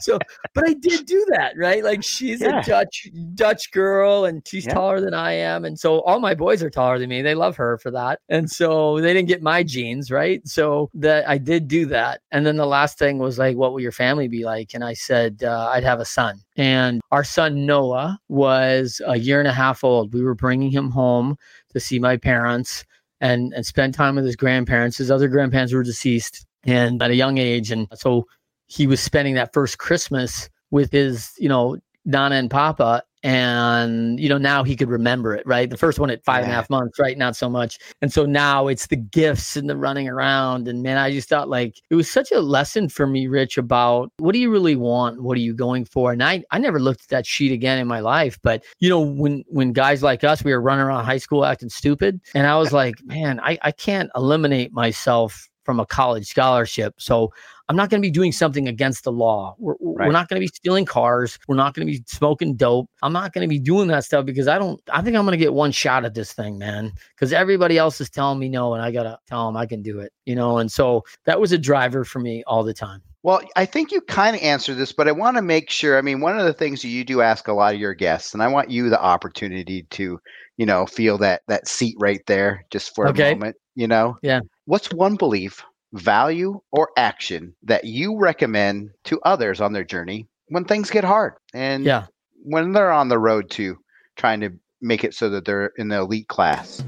[0.00, 0.18] so
[0.54, 1.84] but I did do that, right?
[1.84, 2.60] Like she's yeah.
[2.60, 4.74] a Dutch Dutch girl and she's yeah.
[4.74, 5.64] taller than I am.
[5.64, 7.22] And so all my boys are taller than me.
[7.22, 8.20] They love her for that.
[8.28, 10.46] And so they didn't get my genes, right?
[10.46, 12.20] So that I did do that.
[12.32, 14.72] And then the last thing was like, what will your family be like?
[14.74, 16.40] And I said, uh, I'd have a son.
[16.56, 20.12] And our son Noah was a year and a half old.
[20.14, 21.36] We were bringing him home
[21.72, 22.84] to see my parents
[23.20, 24.98] and and spend time with his grandparents.
[24.98, 28.26] His other grandparents were deceased and at a young age, and so
[28.66, 34.28] he was spending that first Christmas with his, you know, Nana and Papa, and you
[34.28, 35.68] know now he could remember it right?
[35.68, 36.44] The first one at five yeah.
[36.44, 37.18] and a half months right?
[37.18, 37.76] Not so much.
[38.00, 40.68] And so now it's the gifts and the running around.
[40.68, 44.12] And man i just thought like it was such a lesson for me rich about
[44.18, 45.22] what do you really want?
[45.22, 46.12] What are you going for?
[46.12, 48.38] And i i never looked at that sheet again in my life.
[48.42, 51.68] But you know when when guys like us we were running around high school acting
[51.68, 52.20] stupid.
[52.32, 57.30] And i was like man i i can't eliminate myself from a college scholarship so
[57.68, 59.56] I'm not going to be doing something against the law.
[59.58, 60.06] We're, right.
[60.06, 61.38] we're not going to be stealing cars.
[61.48, 62.88] We're not going to be smoking dope.
[63.02, 65.36] I'm not going to be doing that stuff because I don't, I think I'm going
[65.36, 66.92] to get one shot at this thing, man.
[67.14, 69.82] Because everybody else is telling me no, and I got to tell them I can
[69.82, 70.58] do it, you know?
[70.58, 73.02] And so that was a driver for me all the time.
[73.24, 75.98] Well, I think you kind of answered this, but I want to make sure.
[75.98, 78.40] I mean, one of the things you do ask a lot of your guests, and
[78.40, 80.20] I want you the opportunity to,
[80.58, 83.32] you know, feel that that seat right there just for okay.
[83.32, 83.56] a moment.
[83.76, 84.40] You know, yeah.
[84.64, 85.62] What's one belief
[85.92, 91.34] value, or action that you recommend to others on their journey when things get hard
[91.54, 92.06] and yeah.
[92.42, 93.78] when they're on the road to
[94.16, 96.84] trying to make it so that they're in the elite class?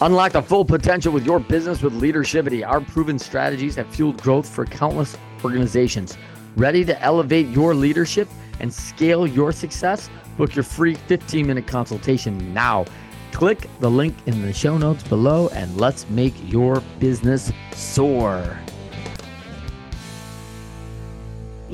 [0.00, 2.66] Unlock the full potential with your business with Leadershipity.
[2.66, 6.16] Our proven strategies have fueled growth for countless organizations.
[6.56, 8.28] Ready to elevate your leadership
[8.60, 10.10] and scale your success?
[10.36, 12.84] Book your free 15 minute consultation now
[13.32, 18.58] Click the link in the show notes below and let's make your business soar.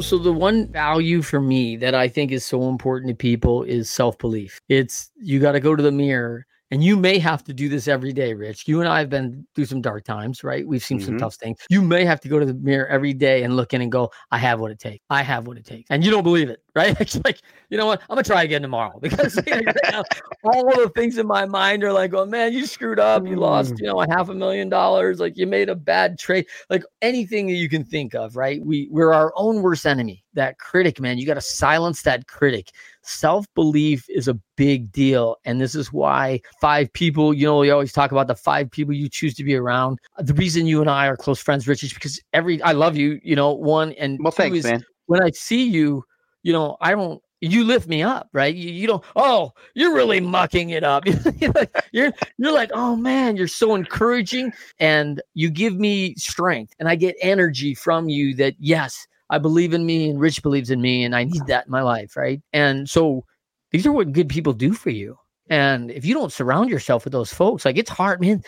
[0.00, 3.90] So, the one value for me that I think is so important to people is
[3.90, 4.60] self belief.
[4.68, 7.88] It's you got to go to the mirror and you may have to do this
[7.88, 8.68] every day, Rich.
[8.68, 10.66] You and I have been through some dark times, right?
[10.66, 11.06] We've seen mm-hmm.
[11.06, 11.58] some tough things.
[11.70, 14.10] You may have to go to the mirror every day and look in and go,
[14.30, 15.04] I have what it takes.
[15.08, 15.90] I have what it takes.
[15.90, 16.98] And you don't believe it, right?
[17.00, 18.02] It's like, you know what?
[18.02, 20.04] I'm going to try again tomorrow because right now,
[20.44, 23.26] all the things in my mind are like, oh man, you screwed up.
[23.26, 23.80] You lost, mm.
[23.80, 25.20] you know, a half a million dollars.
[25.20, 26.46] Like you made a bad trade.
[26.68, 28.64] Like anything that you can think of, right?
[28.64, 30.24] We, we're our own worst enemy.
[30.34, 32.70] That critic, man, you got to silence that critic
[33.08, 35.36] self belief is a big deal.
[35.44, 38.94] And this is why five people, you know, we always talk about the five people
[38.94, 39.98] you choose to be around.
[40.18, 43.20] The reason you and I are close friends, Rich, is because every, I love you,
[43.22, 44.84] you know, one and well, thanks, man.
[45.06, 46.04] when I see you,
[46.42, 48.54] you know, I don't, you lift me up, right?
[48.54, 51.04] You, you don't, oh, you're really mucking it up.
[51.92, 56.96] you're, you're like, oh man, you're so encouraging and you give me strength and I
[56.96, 61.04] get energy from you that, yes, I believe in me and Rich believes in me
[61.04, 62.40] and I need that in my life, right?
[62.52, 63.24] And so
[63.70, 65.16] these are what good people do for you.
[65.50, 68.42] And if you don't surround yourself with those folks, like it's hard, man.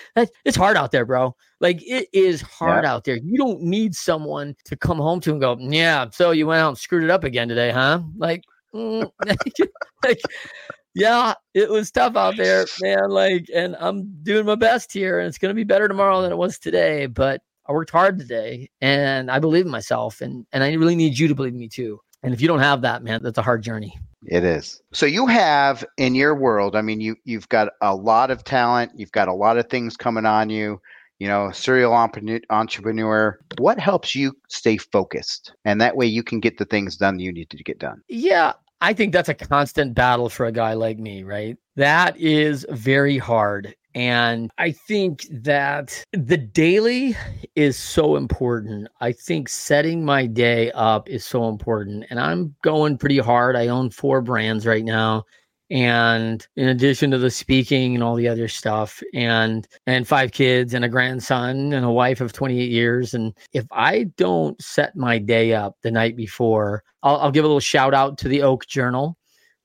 [0.45, 1.35] It's hard out there, bro.
[1.61, 2.93] Like it is hard yeah.
[2.93, 3.17] out there.
[3.17, 6.07] You don't need someone to come home to and go, yeah.
[6.11, 8.03] So you went out and screwed it up again today, huh?
[8.17, 9.11] Like, mm,
[10.05, 10.21] like,
[10.95, 13.09] yeah, it was tough out there, man.
[13.09, 16.39] Like, and I'm doing my best here, and it's gonna be better tomorrow than it
[16.39, 17.07] was today.
[17.07, 17.41] But
[17.71, 21.29] I worked hard today and I believe in myself and and I really need you
[21.29, 22.01] to believe in me too.
[22.25, 23.97] And if you don't have that, man, that's a hard journey.
[24.25, 24.83] It is.
[24.93, 28.91] So you have in your world, I mean, you you've got a lot of talent,
[28.97, 30.81] you've got a lot of things coming on you,
[31.21, 33.39] you know, serial entrepreneur.
[33.59, 35.55] What helps you stay focused?
[35.65, 38.03] And that way you can get the things done you need to get done.
[38.09, 41.57] Yeah, I think that's a constant battle for a guy like me, right?
[41.77, 43.77] That is very hard.
[43.95, 47.17] And I think that the daily
[47.57, 48.89] is so important.
[49.01, 52.05] I think setting my day up is so important.
[52.11, 53.57] And I'm going pretty hard.
[53.57, 55.25] I own four brands right now
[55.71, 60.75] and in addition to the speaking and all the other stuff and and five kids
[60.75, 65.17] and a grandson and a wife of 28 years and if i don't set my
[65.17, 68.67] day up the night before i'll, I'll give a little shout out to the oak
[68.67, 69.17] journal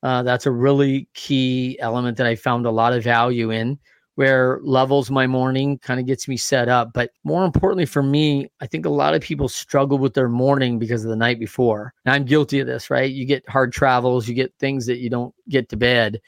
[0.03, 3.79] uh, that's a really key element that i found a lot of value in
[4.15, 6.93] where levels my morning kind of gets me set up.
[6.93, 10.79] But more importantly for me, I think a lot of people struggle with their morning
[10.79, 11.93] because of the night before.
[12.05, 13.11] And I'm guilty of this, right?
[13.11, 16.21] You get hard travels, you get things that you don't get to bed.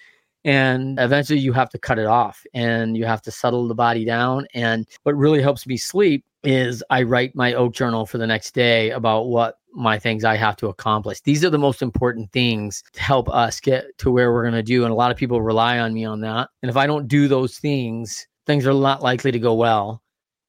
[0.44, 4.06] And eventually you have to cut it off and you have to settle the body
[4.06, 4.48] down.
[4.54, 8.54] And what really helps me sleep is I write my oak journal for the next
[8.54, 11.22] day about what my things I have to accomplish.
[11.22, 14.64] These are the most important things to help us get to where we're going to
[14.64, 14.84] do.
[14.84, 16.50] And a lot of people rely on me on that.
[16.64, 20.02] And if I don't do those things, things are not likely to go well.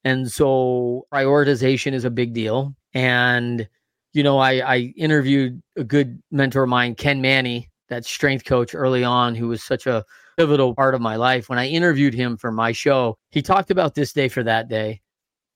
[0.04, 2.74] And so prioritization is a big deal.
[2.94, 3.68] And,
[4.14, 8.74] you know, I, I interviewed a good mentor of mine, Ken Manny, that strength coach
[8.74, 10.04] early on, who was such a
[10.38, 11.50] pivotal part of my life.
[11.50, 15.02] When I interviewed him for my show, he talked about this day for that day.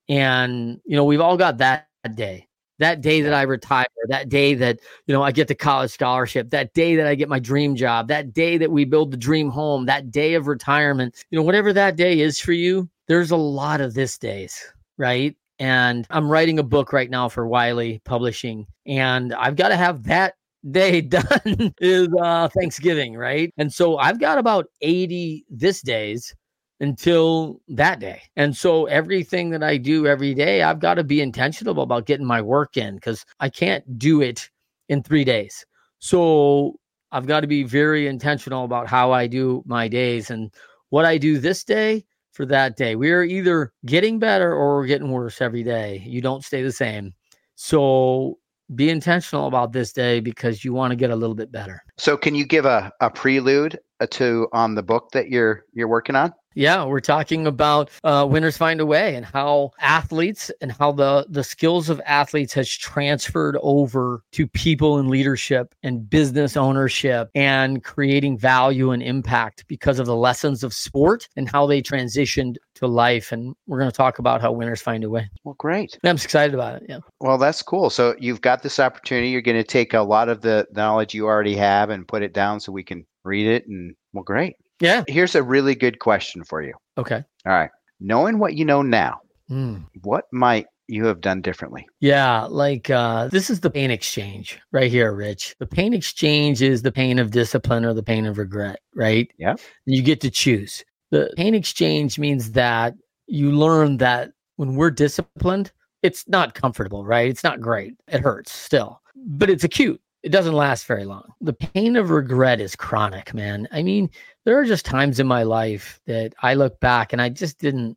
[0.08, 2.48] And, you know, we've all got that day
[2.82, 6.50] that day that I retire, that day that, you know, I get the college scholarship,
[6.50, 9.48] that day that I get my dream job, that day that we build the dream
[9.50, 13.36] home, that day of retirement, you know, whatever that day is for you, there's a
[13.36, 14.60] lot of this days,
[14.98, 15.36] right?
[15.58, 20.04] And I'm writing a book right now for Wiley Publishing, and I've got to have
[20.04, 20.34] that
[20.70, 23.52] day done is uh, Thanksgiving, right?
[23.58, 26.34] And so I've got about 80 this days
[26.82, 28.20] until that day.
[28.36, 32.26] And so everything that I do every day, I've got to be intentional about getting
[32.26, 34.50] my work in because I can't do it
[34.88, 35.64] in three days.
[36.00, 36.78] So
[37.12, 40.50] I've got to be very intentional about how I do my days and
[40.90, 42.96] what I do this day for that day.
[42.96, 46.02] We're either getting better or we're getting worse every day.
[46.04, 47.14] You don't stay the same.
[47.54, 48.38] So
[48.74, 51.80] be intentional about this day because you want to get a little bit better.
[51.96, 55.88] So can you give a, a prelude uh, to on the book that you're you're
[55.88, 56.32] working on?
[56.54, 61.26] Yeah, we're talking about uh, winners find a way and how athletes and how the
[61.28, 67.82] the skills of athletes has transferred over to people in leadership and business ownership and
[67.84, 72.86] creating value and impact because of the lessons of sport and how they transitioned to
[72.86, 73.32] life.
[73.32, 75.30] And we're going to talk about how winners find a way.
[75.44, 75.98] Well, great.
[76.04, 76.86] I'm excited about it.
[76.88, 76.98] Yeah.
[77.20, 77.90] Well, that's cool.
[77.90, 79.28] So you've got this opportunity.
[79.28, 82.34] You're going to take a lot of the knowledge you already have and put it
[82.34, 83.66] down so we can read it.
[83.68, 84.56] And well, great.
[84.82, 85.04] Yeah.
[85.06, 86.74] Here's a really good question for you.
[86.98, 87.22] Okay.
[87.46, 87.70] All right.
[88.00, 89.84] Knowing what you know now, Mm.
[90.02, 91.86] what might you have done differently?
[92.00, 95.54] Yeah, like uh, this is the pain exchange right here, Rich.
[95.58, 99.30] The pain exchange is the pain of discipline or the pain of regret, right?
[99.38, 99.54] Yeah.
[99.86, 100.84] You get to choose.
[101.10, 102.94] The pain exchange means that
[103.26, 105.70] you learn that when we're disciplined,
[106.02, 107.28] it's not comfortable, right?
[107.28, 107.94] It's not great.
[108.08, 110.00] It hurts still, but it's acute.
[110.22, 111.32] It doesn't last very long.
[111.40, 113.66] The pain of regret is chronic, man.
[113.72, 114.08] I mean,
[114.44, 117.96] there are just times in my life that I look back and I just didn't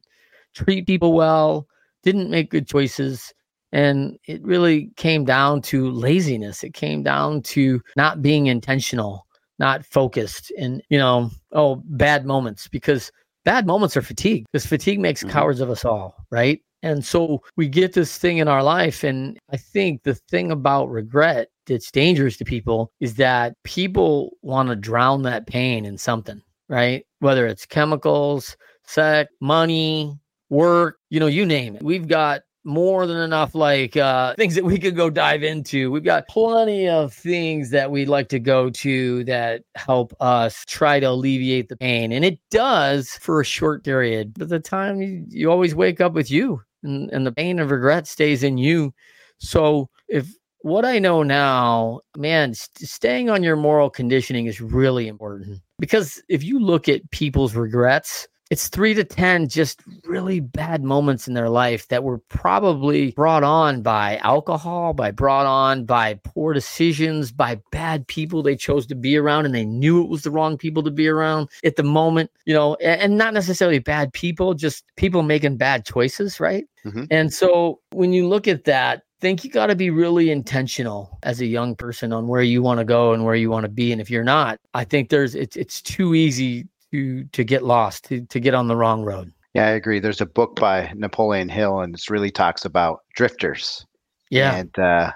[0.56, 1.68] treat people well,
[2.04, 3.34] didn't make good choices.
[3.72, 6.64] And it really came down to laziness.
[6.64, 9.28] It came down to not being intentional,
[9.60, 13.12] not focused, and, you know, oh, bad moments because
[13.44, 15.30] bad moments are fatigue because fatigue makes Mhm.
[15.30, 16.62] cowards of us all, right?
[16.86, 19.04] And so we get this thing in our life.
[19.04, 24.70] And I think the thing about regret that's dangerous to people is that people want
[24.70, 27.04] to drown that pain in something, right?
[27.22, 30.16] Whether it's chemicals, sex, money,
[30.52, 31.82] work, you know, you name it.
[31.82, 35.92] We've got more than enough like uh things that we could go dive into.
[35.92, 41.00] We've got plenty of things that we'd like to go to that help us try
[41.00, 42.12] to alleviate the pain.
[42.12, 44.34] And it does for a short period.
[44.38, 47.72] But the time you, you always wake up with you and, and the pain of
[47.72, 48.94] regret stays in you.
[49.40, 50.28] So if
[50.60, 56.22] what I know now, man, st- staying on your moral conditioning is really important because
[56.30, 61.34] if you look at people's regrets, it's three to 10 just really bad moments in
[61.34, 67.32] their life that were probably brought on by alcohol, by brought on by poor decisions,
[67.32, 70.58] by bad people they chose to be around and they knew it was the wrong
[70.58, 74.84] people to be around at the moment, you know, and, not necessarily bad people, just
[74.98, 76.66] people making bad choices, right?
[76.86, 77.08] Mhm.
[77.10, 81.40] And so when you look at that, think you got to be really intentional as
[81.42, 83.92] a young person on where you want to go and where you want to be
[83.92, 88.06] and if you're not i think there's it's it's too easy to to get lost
[88.06, 90.00] to, to get on the wrong road Yeah, I agree.
[90.00, 93.86] There's a book by Napoleon Hill, and it really talks about drifters.
[94.30, 95.12] yeah And, uh,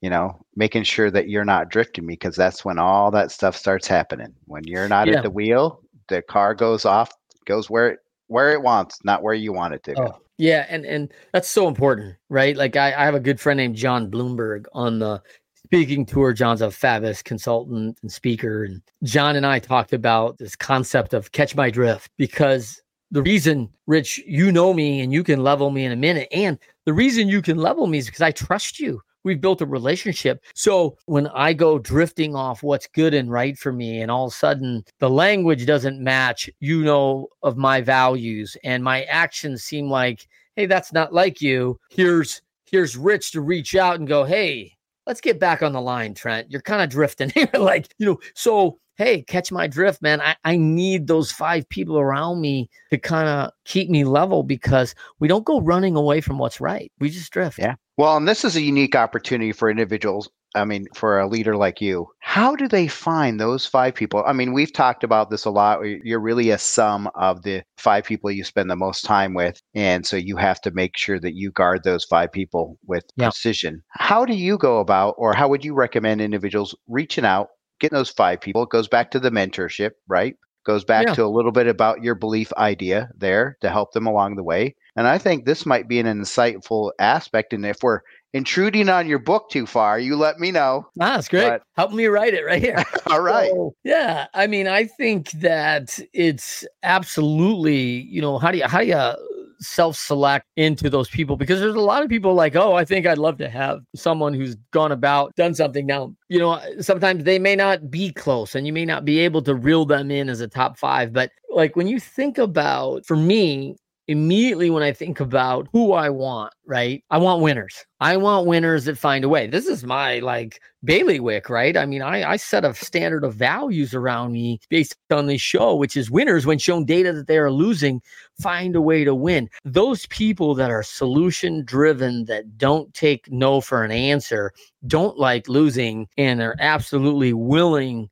[0.00, 3.86] you know, making sure that you're not drifting because that's when all that stuff starts
[3.88, 4.34] happening.
[4.46, 5.16] When you're not Yeah.
[5.16, 7.10] at the wheel, the car goes off,
[7.46, 10.12] goes where it where it wants, not where you want it to go.
[10.14, 12.56] Oh, yeah, and and that's so important, right?
[12.56, 15.22] Like I, I have a good friend named John Bloomberg on the
[15.64, 16.32] speaking tour.
[16.32, 21.32] John's a fabulous consultant and speaker, and John and I talked about this concept of
[21.32, 25.84] catch my drift because the reason, Rich, you know me and you can level me
[25.84, 29.02] in a minute, and the reason you can level me is because I trust you
[29.24, 30.44] we've built a relationship.
[30.54, 34.32] So when I go drifting off what's good and right for me, and all of
[34.32, 39.88] a sudden the language doesn't match, you know, of my values, and my actions seem
[39.88, 41.78] like, hey, that's not like you.
[41.90, 44.76] Here's here's Rich to reach out and go, hey,
[45.10, 46.52] let's get back on the line, Trent.
[46.52, 47.50] You're kind of drifting here.
[47.54, 50.20] like, you know, so hey, catch my drift, man.
[50.20, 54.94] I, I need those five people around me to kind of keep me level because
[55.18, 56.92] we don't go running away from what's right.
[57.00, 57.58] We just drift.
[57.58, 57.74] Yeah.
[57.96, 60.30] Well, and this is a unique opportunity for individuals.
[60.54, 64.22] I mean, for a leader like you, how do they find those five people?
[64.26, 65.80] I mean, we've talked about this a lot.
[65.82, 69.60] You're really a sum of the five people you spend the most time with.
[69.74, 73.82] And so you have to make sure that you guard those five people with precision.
[73.90, 77.48] How do you go about, or how would you recommend individuals reaching out,
[77.80, 78.62] getting those five people.
[78.62, 80.36] It goes back to the mentorship, right?
[80.66, 81.14] Goes back yeah.
[81.14, 84.76] to a little bit about your belief idea there to help them along the way.
[84.94, 87.54] And I think this might be an insightful aspect.
[87.54, 88.00] And if we're
[88.32, 90.86] intruding on your book too far, you let me know.
[91.00, 91.48] Ah, that's great.
[91.48, 91.62] But...
[91.76, 92.82] Help me write it right here.
[93.06, 93.50] All right.
[93.50, 94.26] So, yeah.
[94.34, 99.14] I mean, I think that it's absolutely, you know, how do you how do you
[99.60, 103.06] self select into those people because there's a lot of people like, oh, I think
[103.06, 105.86] I'd love to have someone who's gone about, done something.
[105.86, 109.42] Now, you know, sometimes they may not be close and you may not be able
[109.42, 111.12] to reel them in as a top five.
[111.12, 113.76] But like when you think about, for me,
[114.10, 117.04] immediately when I think about who I want, right?
[117.10, 117.84] I want winners.
[118.00, 119.46] I want winners that find a way.
[119.46, 121.76] This is my like bailiwick, right?
[121.76, 125.76] I mean, I, I set a standard of values around me based on this show,
[125.76, 128.02] which is winners, when shown data that they are losing,
[128.40, 129.48] find a way to win.
[129.64, 134.52] Those people that are solution driven, that don't take no for an answer,
[134.88, 138.10] don't like losing, and are absolutely willing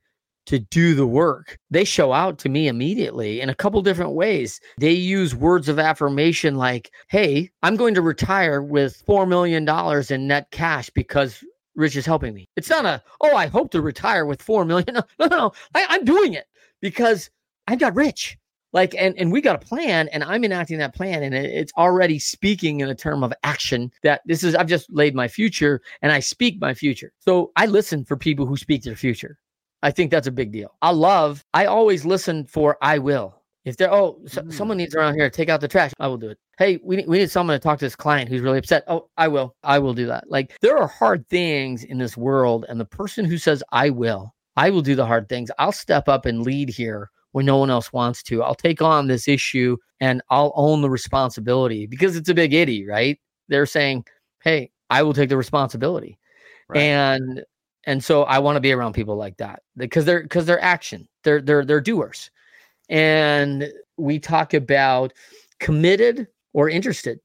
[0.49, 1.59] to do the work.
[1.71, 4.61] They show out to me immediately in a couple different ways.
[4.79, 9.69] They use words of affirmation like, Hey, I'm going to retire with $4 million
[10.11, 12.49] in net cash because Rich is helping me.
[12.57, 14.89] It's not a, oh, I hope to retire with $4 million.
[15.19, 15.53] No, no, no.
[15.75, 16.47] I, I'm doing it
[16.81, 17.31] because
[17.67, 18.39] I got rich.
[18.73, 21.73] Like, and, and we got a plan and I'm enacting that plan and it, it's
[21.77, 25.83] already speaking in a term of action that this is, I've just laid my future
[26.01, 27.13] and I speak my future.
[27.19, 29.39] So I listen for people who speak their future.
[29.83, 30.75] I think that's a big deal.
[30.83, 33.35] I love, I always listen for I will.
[33.64, 34.53] If there, oh, so, mm.
[34.53, 36.38] someone needs around here to take out the trash, I will do it.
[36.59, 38.85] Hey, we, we need someone to talk to this client who's really upset.
[38.88, 39.55] Oh, I will.
[39.62, 40.31] I will do that.
[40.31, 42.64] Like there are hard things in this world.
[42.69, 45.51] And the person who says, I will, I will do the hard things.
[45.59, 48.43] I'll step up and lead here when no one else wants to.
[48.43, 52.87] I'll take on this issue and I'll own the responsibility because it's a big itty,
[52.87, 53.19] right?
[53.49, 54.07] They're saying,
[54.43, 56.19] hey, I will take the responsibility.
[56.69, 56.81] Right.
[56.81, 57.45] And
[57.88, 61.09] and so I want to be around people like that because they're because they're action.
[61.24, 62.31] They're they're they're doers.
[62.90, 65.14] And we talk about
[65.59, 67.18] committed or interested.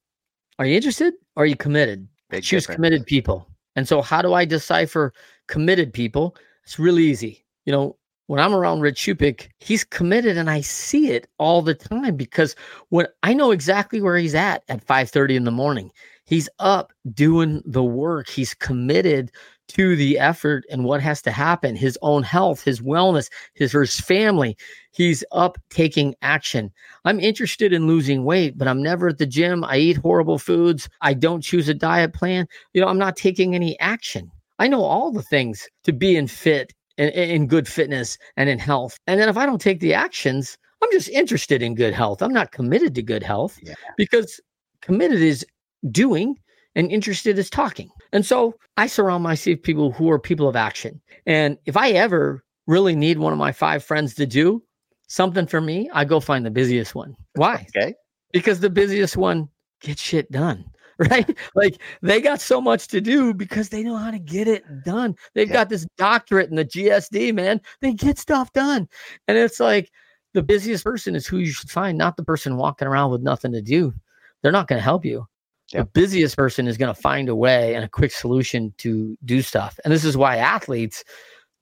[0.58, 2.08] Are you interested or are you committed?
[2.30, 2.76] Big Choose difference.
[2.76, 3.46] committed people.
[3.76, 5.12] And so how do I decipher
[5.48, 6.34] committed people?
[6.64, 7.44] It's really easy.
[7.66, 7.98] You know,
[8.28, 12.56] when I'm around Rich Shupick, he's committed and I see it all the time because
[12.88, 15.90] when I know exactly where he's at at 5:30 in the morning.
[16.26, 18.30] He's up doing the work.
[18.30, 19.30] He's committed
[19.68, 24.00] to the effort and what has to happen his own health his wellness his his
[24.00, 24.56] family.
[24.92, 26.70] He's up taking action.
[27.04, 29.64] I'm interested in losing weight but i'm never at the gym.
[29.64, 30.88] I eat horrible foods.
[31.00, 32.46] I don't choose a diet plan.
[32.72, 34.30] You know i'm not taking any action.
[34.58, 38.58] I know all the things to be in fit in, in good fitness and in
[38.58, 38.98] health.
[39.06, 42.22] And then if i don't take the actions i'm just interested in good health.
[42.22, 43.74] I'm not committed to good health yeah.
[43.96, 44.40] because
[44.82, 45.44] committed is
[45.90, 46.38] doing
[46.74, 50.54] and interested is talking and so I surround myself with people who are people of
[50.54, 51.00] action.
[51.26, 54.62] And if I ever really need one of my five friends to do
[55.08, 57.16] something for me, I go find the busiest one.
[57.34, 57.66] Why?
[57.76, 57.92] Okay.
[58.32, 59.48] Because the busiest one
[59.80, 60.64] gets shit done.
[60.96, 61.36] Right?
[61.56, 65.16] Like they got so much to do because they know how to get it done.
[65.34, 65.54] They've yeah.
[65.54, 67.60] got this doctorate in the GSD, man.
[67.80, 68.88] They get stuff done.
[69.26, 69.90] And it's like
[70.34, 73.50] the busiest person is who you should find, not the person walking around with nothing
[73.54, 73.92] to do.
[74.40, 75.26] They're not going to help you
[75.74, 79.42] the busiest person is going to find a way and a quick solution to do
[79.42, 79.78] stuff.
[79.84, 81.04] And this is why athletes,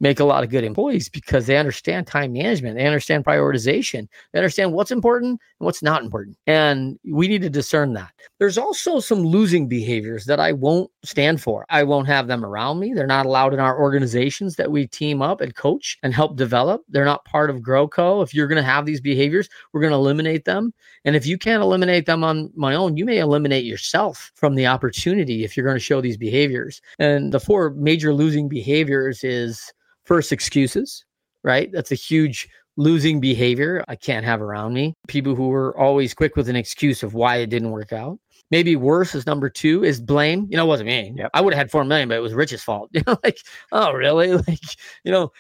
[0.03, 4.41] make a lot of good employees because they understand time management, they understand prioritization, they
[4.41, 6.37] understand what's important and what's not important.
[6.47, 8.11] And we need to discern that.
[8.39, 11.65] There's also some losing behaviors that I won't stand for.
[11.71, 12.93] I won't have them around me.
[12.93, 16.83] They're not allowed in our organizations that we team up and coach and help develop.
[16.89, 18.25] They're not part of GrowCo.
[18.25, 20.75] If you're going to have these behaviors, we're going to eliminate them.
[21.05, 24.67] And if you can't eliminate them on my own, you may eliminate yourself from the
[24.67, 26.83] opportunity if you're going to show these behaviors.
[26.99, 29.73] And the four major losing behaviors is
[30.05, 31.05] first excuses,
[31.43, 31.71] right?
[31.73, 34.95] That's a huge losing behavior I can't have around me.
[35.09, 38.19] People who are always quick with an excuse of why it didn't work out.
[38.51, 40.47] Maybe worse is number two is blame.
[40.51, 41.13] You know, it wasn't me.
[41.17, 41.31] Yep.
[41.33, 42.91] I would have had four million, but it was Rich's fault.
[42.95, 43.39] You know, like,
[43.73, 44.33] oh really?
[44.49, 44.61] Like,
[45.05, 45.33] you know,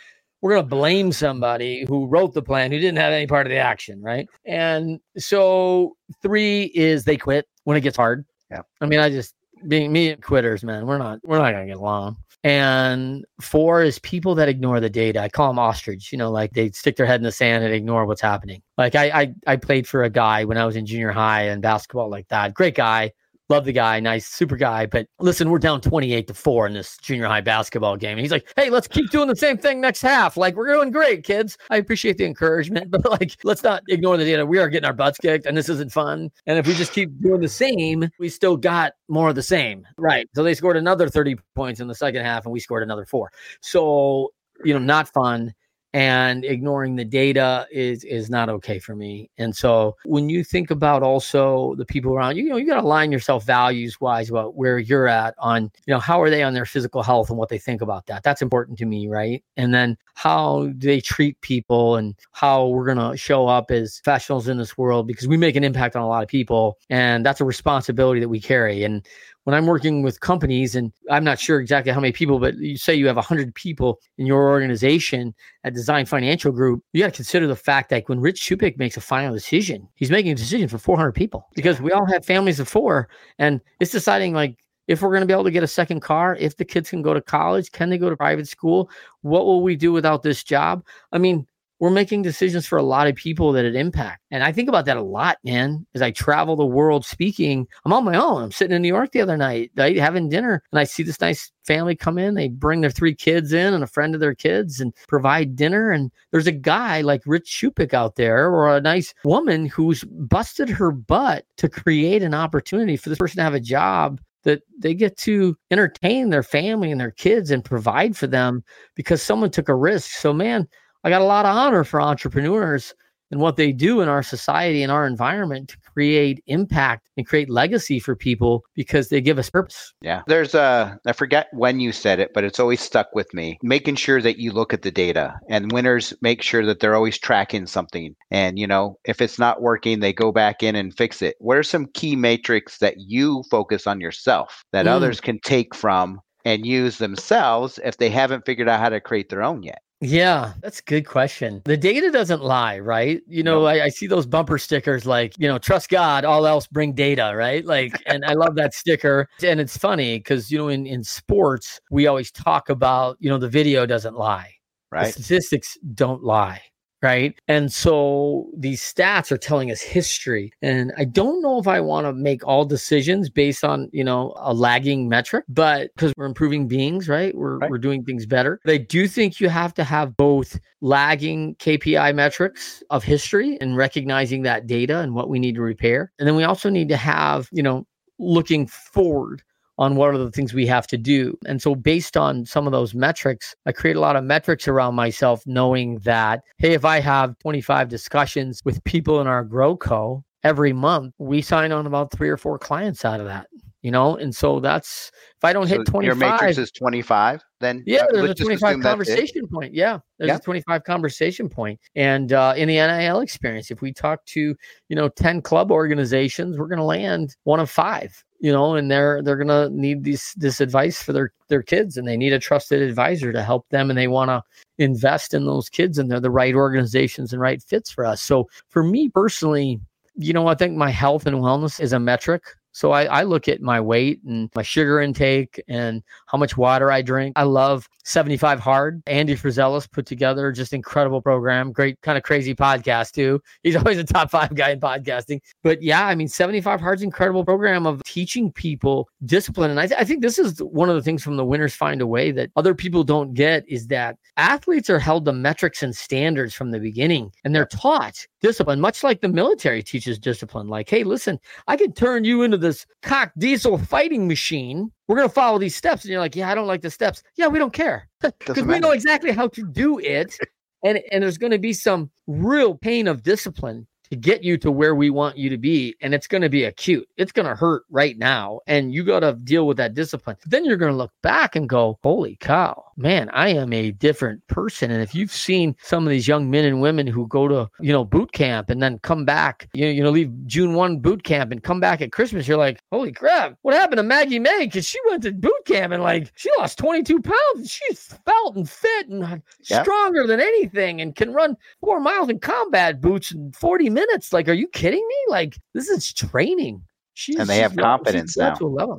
[0.42, 3.50] we're going to blame somebody who wrote the plan who didn't have any part of
[3.50, 4.26] the action, right?
[4.44, 8.24] And so three is they quit when it gets hard.
[8.50, 8.62] Yeah.
[8.80, 9.34] I mean, I just
[9.68, 10.86] being me and quitters, man.
[10.86, 12.16] We're not we're not gonna get along.
[12.44, 15.20] And four is people that ignore the data.
[15.20, 17.72] I call them ostrich, you know, like they stick their head in the sand and
[17.72, 18.62] ignore what's happening.
[18.76, 21.62] Like I, I, I played for a guy when I was in junior high and
[21.62, 22.54] basketball like that.
[22.54, 23.12] Great guy,
[23.48, 24.86] Love the guy, nice, super guy.
[24.86, 28.12] But listen, we're down 28 to four in this junior high basketball game.
[28.12, 30.36] And he's like, hey, let's keep doing the same thing next half.
[30.36, 31.58] Like, we're doing great, kids.
[31.68, 34.46] I appreciate the encouragement, but like, let's not ignore the data.
[34.46, 36.30] We are getting our butts kicked and this isn't fun.
[36.46, 39.86] And if we just keep doing the same, we still got more of the same.
[39.98, 40.28] Right.
[40.34, 43.30] So they scored another 30 points in the second half and we scored another four.
[43.60, 44.32] So,
[44.64, 45.52] you know, not fun
[45.94, 49.30] and ignoring the data is is not okay for me.
[49.38, 52.80] And so when you think about also the people around you you know you got
[52.80, 56.42] to align yourself values wise about where you're at on you know how are they
[56.42, 58.22] on their physical health and what they think about that.
[58.22, 59.42] That's important to me right?
[59.56, 64.48] And then how do they treat people and how we're to show up as professionals
[64.48, 67.40] in this world because we make an impact on a lot of people and that's
[67.40, 68.84] a responsibility that we carry.
[68.84, 69.06] And
[69.44, 72.76] when I'm working with companies, and I'm not sure exactly how many people, but you
[72.76, 75.34] say you have 100 people in your organization
[75.64, 78.96] at Design Financial Group, you got to consider the fact that when Rich Shupick makes
[78.96, 82.60] a final decision, he's making a decision for 400 people because we all have families
[82.60, 85.68] of four, and it's deciding like if we're going to be able to get a
[85.68, 88.90] second car, if the kids can go to college, can they go to private school?
[89.22, 90.84] What will we do without this job?
[91.12, 91.46] I mean,
[91.82, 94.22] we're making decisions for a lot of people that it impact.
[94.30, 95.84] And I think about that a lot, man.
[95.96, 98.40] As I travel the world speaking, I'm on my own.
[98.40, 101.20] I'm sitting in New York the other night, right, having dinner, and I see this
[101.20, 102.34] nice family come in.
[102.34, 105.90] They bring their three kids in and a friend of their kids and provide dinner.
[105.90, 110.68] And there's a guy like Rich Shupick out there, or a nice woman who's busted
[110.68, 114.94] her butt to create an opportunity for this person to have a job that they
[114.94, 118.62] get to entertain their family and their kids and provide for them
[118.94, 120.12] because someone took a risk.
[120.12, 120.68] So, man,
[121.04, 122.94] I got a lot of honor for entrepreneurs
[123.32, 127.48] and what they do in our society and our environment to create impact and create
[127.48, 129.94] legacy for people because they give us purpose.
[130.02, 130.22] Yeah.
[130.26, 133.58] There's a, I forget when you said it, but it's always stuck with me.
[133.62, 137.18] Making sure that you look at the data and winners make sure that they're always
[137.18, 138.14] tracking something.
[138.30, 141.36] And, you know, if it's not working, they go back in and fix it.
[141.38, 144.90] What are some key metrics that you focus on yourself that mm.
[144.90, 149.30] others can take from and use themselves if they haven't figured out how to create
[149.30, 149.80] their own yet?
[150.02, 151.62] Yeah, that's a good question.
[151.64, 153.22] The data doesn't lie, right?
[153.28, 156.66] You know, I, I, see those bumper stickers like, you know, trust God, all else
[156.66, 157.64] bring data, right?
[157.64, 159.28] Like, and I love that sticker.
[159.44, 163.38] And it's funny because, you know, in, in sports, we always talk about, you know,
[163.38, 164.52] the video doesn't lie.
[164.90, 165.06] Right.
[165.06, 166.60] The statistics don't lie
[167.02, 167.34] right?
[167.48, 170.52] And so these stats are telling us history.
[170.62, 174.32] And I don't know if I want to make all decisions based on, you know,
[174.36, 177.34] a lagging metric, but because we're improving beings, right?
[177.34, 177.70] We're, right.
[177.70, 178.60] we're doing things better.
[178.64, 183.76] But I do think you have to have both lagging KPI metrics of history and
[183.76, 186.12] recognizing that data and what we need to repair.
[186.20, 187.84] And then we also need to have, you know,
[188.18, 189.42] looking forward
[189.78, 191.36] on what are the things we have to do.
[191.46, 194.94] And so, based on some of those metrics, I create a lot of metrics around
[194.94, 200.72] myself, knowing that, hey, if I have 25 discussions with people in our GrowCo every
[200.72, 203.46] month, we sign on about three or four clients out of that.
[203.82, 206.04] You know, and so that's if I don't so hit 25.
[206.06, 209.74] Your matrix is 25, then yeah, there's a 25 conversation point.
[209.74, 210.36] Yeah, there's yeah.
[210.36, 211.80] a 25 conversation point.
[211.96, 214.54] And uh, in the NIL experience, if we talk to,
[214.88, 218.90] you know, 10 club organizations, we're going to land one of five you know, and
[218.90, 222.40] they're they're gonna need these this advice for their their kids, and they need a
[222.40, 224.42] trusted advisor to help them, and they want to
[224.78, 228.20] invest in those kids, and they're the right organizations and right fits for us.
[228.20, 229.80] So for me personally,
[230.16, 232.42] you know, I think my health and wellness is a metric
[232.72, 236.90] So I, I look at my weight and my sugar intake and how much water
[236.90, 237.34] I drink.
[237.36, 239.02] I love 75 Hard.
[239.06, 241.72] Andy Frisella put together just incredible program.
[241.72, 243.40] Great kind of crazy podcast too.
[243.62, 245.40] He's always a top five guy in podcasting.
[245.62, 249.70] But yeah, I mean, 75 Hard's incredible program of teaching people discipline.
[249.70, 252.00] And I, th- I think this is one of the things from the winners find
[252.00, 255.94] a way that other people don't get is that athletes are held to metrics and
[255.94, 260.68] standards from the beginning and they're taught discipline, much like the military teaches discipline.
[260.68, 261.38] Like, hey, listen,
[261.68, 264.90] I can turn you into this cock diesel fighting machine.
[265.08, 266.04] We're going to follow these steps.
[266.04, 267.22] And you're like, yeah, I don't like the steps.
[267.36, 270.36] Yeah, we don't care because we know exactly how to do it.
[270.84, 274.70] And, and there's going to be some real pain of discipline to get you to
[274.70, 275.96] where we want you to be.
[276.02, 277.08] And it's going to be acute.
[277.16, 278.60] It's going to hurt right now.
[278.66, 280.36] And you got to deal with that discipline.
[280.42, 283.90] But then you're going to look back and go, holy cow, man, I am a
[283.90, 284.90] different person.
[284.90, 287.90] And if you've seen some of these young men and women who go to, you
[287.90, 291.24] know, boot camp and then come back, you know, you know, leave June 1 boot
[291.24, 294.66] camp and come back at Christmas, you're like, holy crap, what happened to Maggie May?
[294.66, 298.56] Because she went to boot camp and like she lost 22 pounds and she's felt
[298.56, 299.84] and fit and yep.
[299.84, 304.32] stronger than anything and can run four miles in combat boots in 40 minutes minutes.
[304.32, 305.16] Like, are you kidding me?
[305.28, 306.82] Like, this is training.
[307.14, 308.56] She's, and they have confidence now.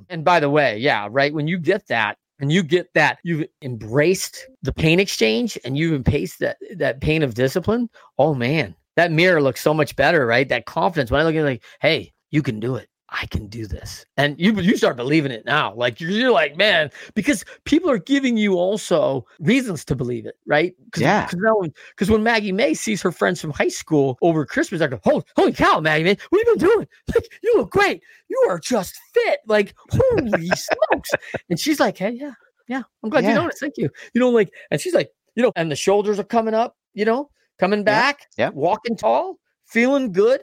[0.10, 1.34] And by the way, yeah, right.
[1.34, 5.94] When you get that, and you get that you've embraced the pain exchange and you've
[5.94, 7.90] embraced that that pain of discipline.
[8.18, 10.50] Oh man, that mirror looks so much better, right?
[10.50, 11.10] That confidence.
[11.10, 12.90] When I look at it, like, hey, you can do it.
[13.16, 14.06] I can do this.
[14.18, 15.76] And you you start believing it now.
[15.76, 20.36] Like you're, you're like, man, because people are giving you also reasons to believe it,
[20.48, 20.74] right?
[20.92, 21.30] Cause, yeah.
[21.92, 25.24] Because when Maggie May sees her friends from high school over Christmas, I go, holy,
[25.36, 26.88] holy cow, Maggie May, what have you been doing?
[27.14, 28.02] Like, you look great.
[28.30, 29.40] You are just fit.
[29.46, 31.12] Like, holy smokes.
[31.50, 32.34] And she's like, hey, yeah,
[32.68, 33.32] yeah, I'm glad yeah.
[33.32, 33.60] you noticed.
[33.60, 33.90] Thank you.
[34.14, 37.06] You know, like, and she's like, you know, and the shoulders are coming up, you
[37.06, 38.50] know, coming back, yeah.
[38.50, 40.42] walking tall, feeling good.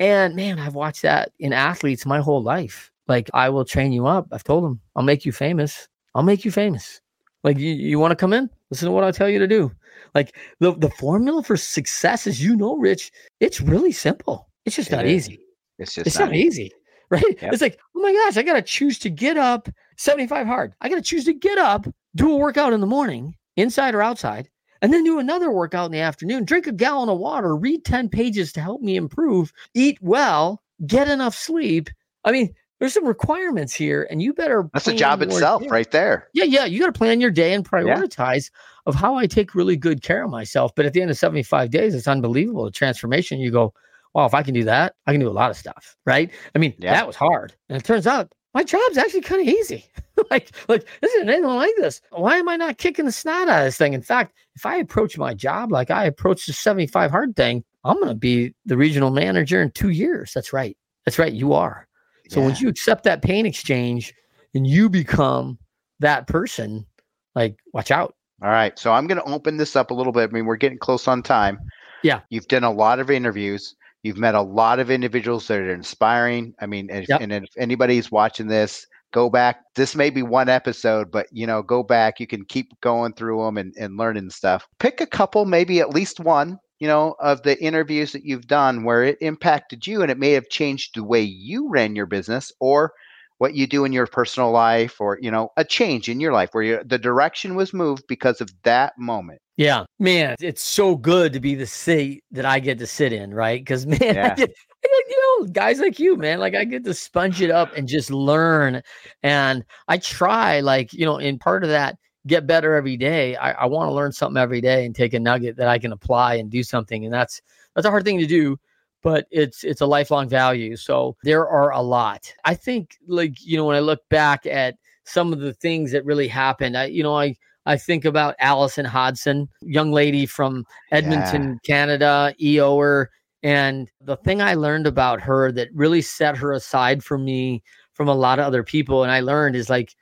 [0.00, 2.90] And man, I've watched that in athletes my whole life.
[3.06, 4.28] Like, I will train you up.
[4.32, 5.88] I've told them, I'll make you famous.
[6.14, 7.00] I'll make you famous.
[7.44, 8.48] Like, you, you want to come in?
[8.70, 9.70] Listen to what I tell you to do.
[10.14, 14.48] Like, the, the formula for success, as you know, Rich, it's really simple.
[14.64, 15.28] It's just it not is.
[15.28, 15.40] easy.
[15.78, 16.64] It's just it's not, not easy.
[16.64, 16.72] easy,
[17.10, 17.42] right?
[17.42, 17.52] Yep.
[17.52, 20.74] It's like, oh my gosh, I got to choose to get up 75 hard.
[20.80, 24.02] I got to choose to get up, do a workout in the morning, inside or
[24.02, 24.48] outside,
[24.82, 28.08] and then do another workout in the afternoon, drink a gallon of water, read 10
[28.08, 31.90] pages to help me improve, eat well, get enough sleep.
[32.24, 34.68] I mean, there's some requirements here, and you better.
[34.72, 35.68] That's the job itself, day.
[35.68, 36.28] right there.
[36.32, 36.64] Yeah, yeah.
[36.64, 38.86] You got to plan your day and prioritize yeah.
[38.86, 40.74] of how I take really good care of myself.
[40.74, 43.38] But at the end of 75 days, it's unbelievable the transformation.
[43.38, 43.74] You go,
[44.14, 46.30] well, if I can do that, I can do a lot of stuff, right?
[46.54, 46.94] I mean, yeah.
[46.94, 49.84] that was hard, and it turns out my job's actually kind of easy.
[50.30, 52.00] like, like this isn't anything like this.
[52.10, 53.92] Why am I not kicking the snot out of this thing?
[53.92, 57.96] In fact, if I approach my job like I approach the 75 hard thing, I'm
[57.96, 60.32] going to be the regional manager in two years.
[60.34, 60.76] That's right.
[61.04, 61.32] That's right.
[61.32, 61.86] You are.
[62.28, 62.46] So yeah.
[62.46, 64.12] once you accept that pain exchange
[64.54, 65.58] and you become
[66.00, 66.86] that person,
[67.34, 68.14] like, watch out.
[68.42, 68.78] All right.
[68.78, 70.30] So I'm going to open this up a little bit.
[70.30, 71.58] I mean, we're getting close on time.
[72.02, 72.20] Yeah.
[72.30, 73.74] You've done a lot of interviews.
[74.02, 76.54] You've met a lot of individuals that are inspiring.
[76.60, 77.20] I mean, if, yep.
[77.20, 79.62] and if anybody's watching this, go back.
[79.74, 82.20] This may be one episode, but you know, go back.
[82.20, 84.66] You can keep going through them and, and learning stuff.
[84.78, 88.84] Pick a couple, maybe at least one, you know, of the interviews that you've done
[88.84, 92.52] where it impacted you and it may have changed the way you ran your business
[92.60, 92.92] or
[93.40, 96.50] what you do in your personal life or you know a change in your life
[96.52, 99.40] where you, the direction was moved because of that moment.
[99.56, 99.84] Yeah.
[99.98, 103.60] Man it's so good to be the seat that i get to sit in right?
[103.60, 104.32] Because man yeah.
[104.32, 107.40] I get, I get, you know guys like you man like i get to sponge
[107.40, 108.82] it up and just learn.
[109.22, 113.52] And i try like you know in part of that get better every day i,
[113.52, 116.34] I want to learn something every day and take a nugget that i can apply
[116.34, 117.40] and do something and that's
[117.74, 118.58] that's a hard thing to do
[119.02, 120.76] but it's it's a lifelong value.
[120.76, 122.32] So there are a lot.
[122.44, 126.04] I think like you know when I look back at some of the things that
[126.04, 127.36] really happened, I you know I
[127.66, 131.58] I think about Allison Hodson, young lady from Edmonton, yeah.
[131.64, 133.06] Canada, EOer.
[133.42, 137.62] And the thing I learned about her that really set her aside from me
[137.94, 139.94] from a lot of other people, and I learned is like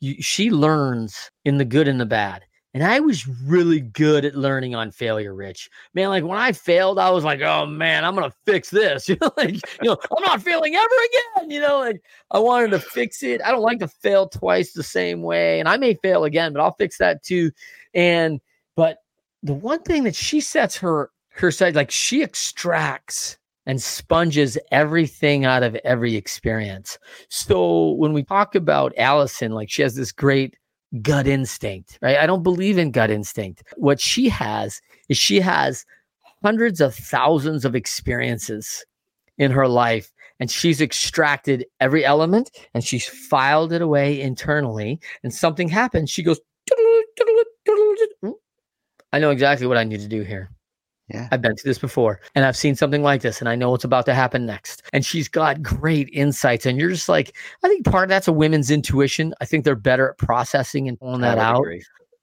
[0.00, 2.44] you, she learns in the good and the bad.
[2.74, 5.70] And I was really good at learning on failure, Rich.
[5.94, 9.08] Man, like when I failed, I was like, oh man, I'm gonna fix this.
[9.14, 10.88] You know, like, you know, I'm not failing ever
[11.38, 11.50] again.
[11.52, 12.02] You know, like
[12.32, 13.40] I wanted to fix it.
[13.42, 15.60] I don't like to fail twice the same way.
[15.60, 17.52] And I may fail again, but I'll fix that too.
[17.94, 18.40] And
[18.74, 18.98] but
[19.44, 25.44] the one thing that she sets her her side, like she extracts and sponges everything
[25.44, 26.98] out of every experience.
[27.28, 30.56] So when we talk about Allison, like she has this great
[31.02, 32.18] gut instinct, right?
[32.18, 33.62] I don't believe in gut instinct.
[33.76, 35.84] What she has is she has
[36.42, 38.84] hundreds of thousands of experiences
[39.38, 45.32] in her life and she's extracted every element and she's filed it away internally and
[45.32, 46.40] something happens she goes
[48.22, 48.30] hmm?
[49.12, 50.50] i know exactly what i need to do here
[51.08, 51.28] Yeah.
[51.30, 53.84] I've been through this before and I've seen something like this and I know what's
[53.84, 54.82] about to happen next.
[54.94, 56.64] And she's got great insights.
[56.64, 59.34] And you're just like, I think part of that's a women's intuition.
[59.40, 61.60] I think they're better at processing and pulling that out.
[61.60, 61.82] agree.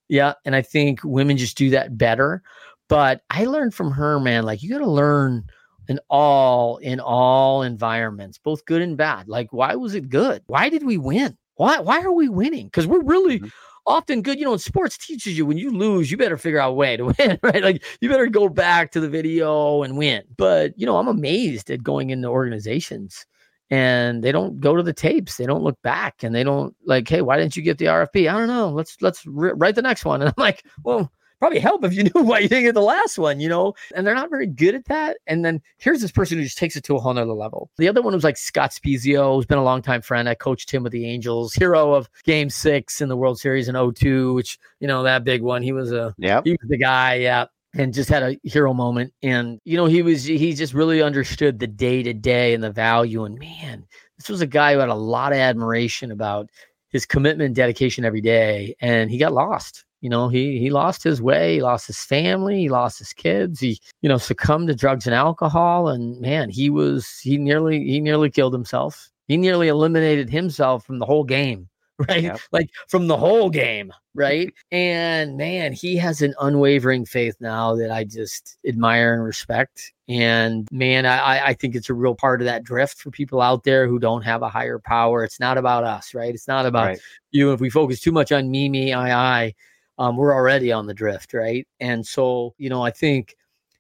[0.10, 0.34] Yeah.
[0.46, 2.42] And I think women just do that better.
[2.90, 5.46] But I learned from her, man, like you got to learn
[5.88, 9.28] in all, in all environments, both good and bad.
[9.30, 10.42] Like, why was it good?
[10.48, 11.38] Why did we win?
[11.56, 12.66] Why, why are we winning?
[12.66, 13.52] Because we're really Mhm.
[13.86, 14.40] Often good.
[14.40, 17.06] You know, sports teaches you when you lose, you better figure out a way to
[17.18, 17.64] win, right?
[17.64, 20.24] Like you better go back to the video and win.
[20.38, 23.26] But, you know, I'm amazed at going into organizations
[23.72, 27.08] and they don't go to the tapes they don't look back and they don't like
[27.08, 29.82] hey why didn't you get the rfp i don't know let's let's ri- write the
[29.82, 31.10] next one and i'm like well
[31.42, 34.08] probably help if you knew why you didn't get the last one you know and
[34.08, 36.84] they're not very good at that and then here's this person who just takes it
[36.84, 39.64] to a whole nother level the other one was like scott spiezio who's been a
[39.64, 43.40] longtime friend i coached him with the angels hero of game six in the world
[43.40, 46.78] series in 02 which you know that big one he was a he was the
[46.78, 47.46] guy, yeah.
[47.74, 49.14] And just had a hero moment.
[49.24, 52.72] And, you know, he was, he just really understood the day to day and the
[52.72, 53.24] value.
[53.24, 53.86] And man,
[54.18, 56.50] this was a guy who had a lot of admiration about
[56.90, 58.76] his commitment and dedication every day.
[58.82, 59.86] And he got lost.
[60.02, 63.60] You know, he he lost his way, he lost his family, he lost his kids,
[63.60, 65.88] he, you know, succumbed to drugs and alcohol.
[65.90, 69.10] And man, he was he nearly he nearly killed himself.
[69.28, 71.70] He nearly eliminated himself from the whole game
[72.10, 72.24] right?
[72.24, 72.40] Yep.
[72.52, 74.52] Like from the whole game, right?
[74.72, 79.94] and man, he has an unwavering faith now that I just admire and respect.
[80.10, 83.64] And man, I, I- think it's a real part of that drift for people out
[83.66, 85.24] there who don't have a higher power.
[85.24, 86.34] It's not about us, right?
[86.34, 87.00] It's not about Right.
[87.30, 87.54] you.
[87.54, 89.54] If we focus too much on me, me, I, I,
[89.98, 91.68] um, we're already on the drift, right?
[91.80, 93.36] And so, you know, I think,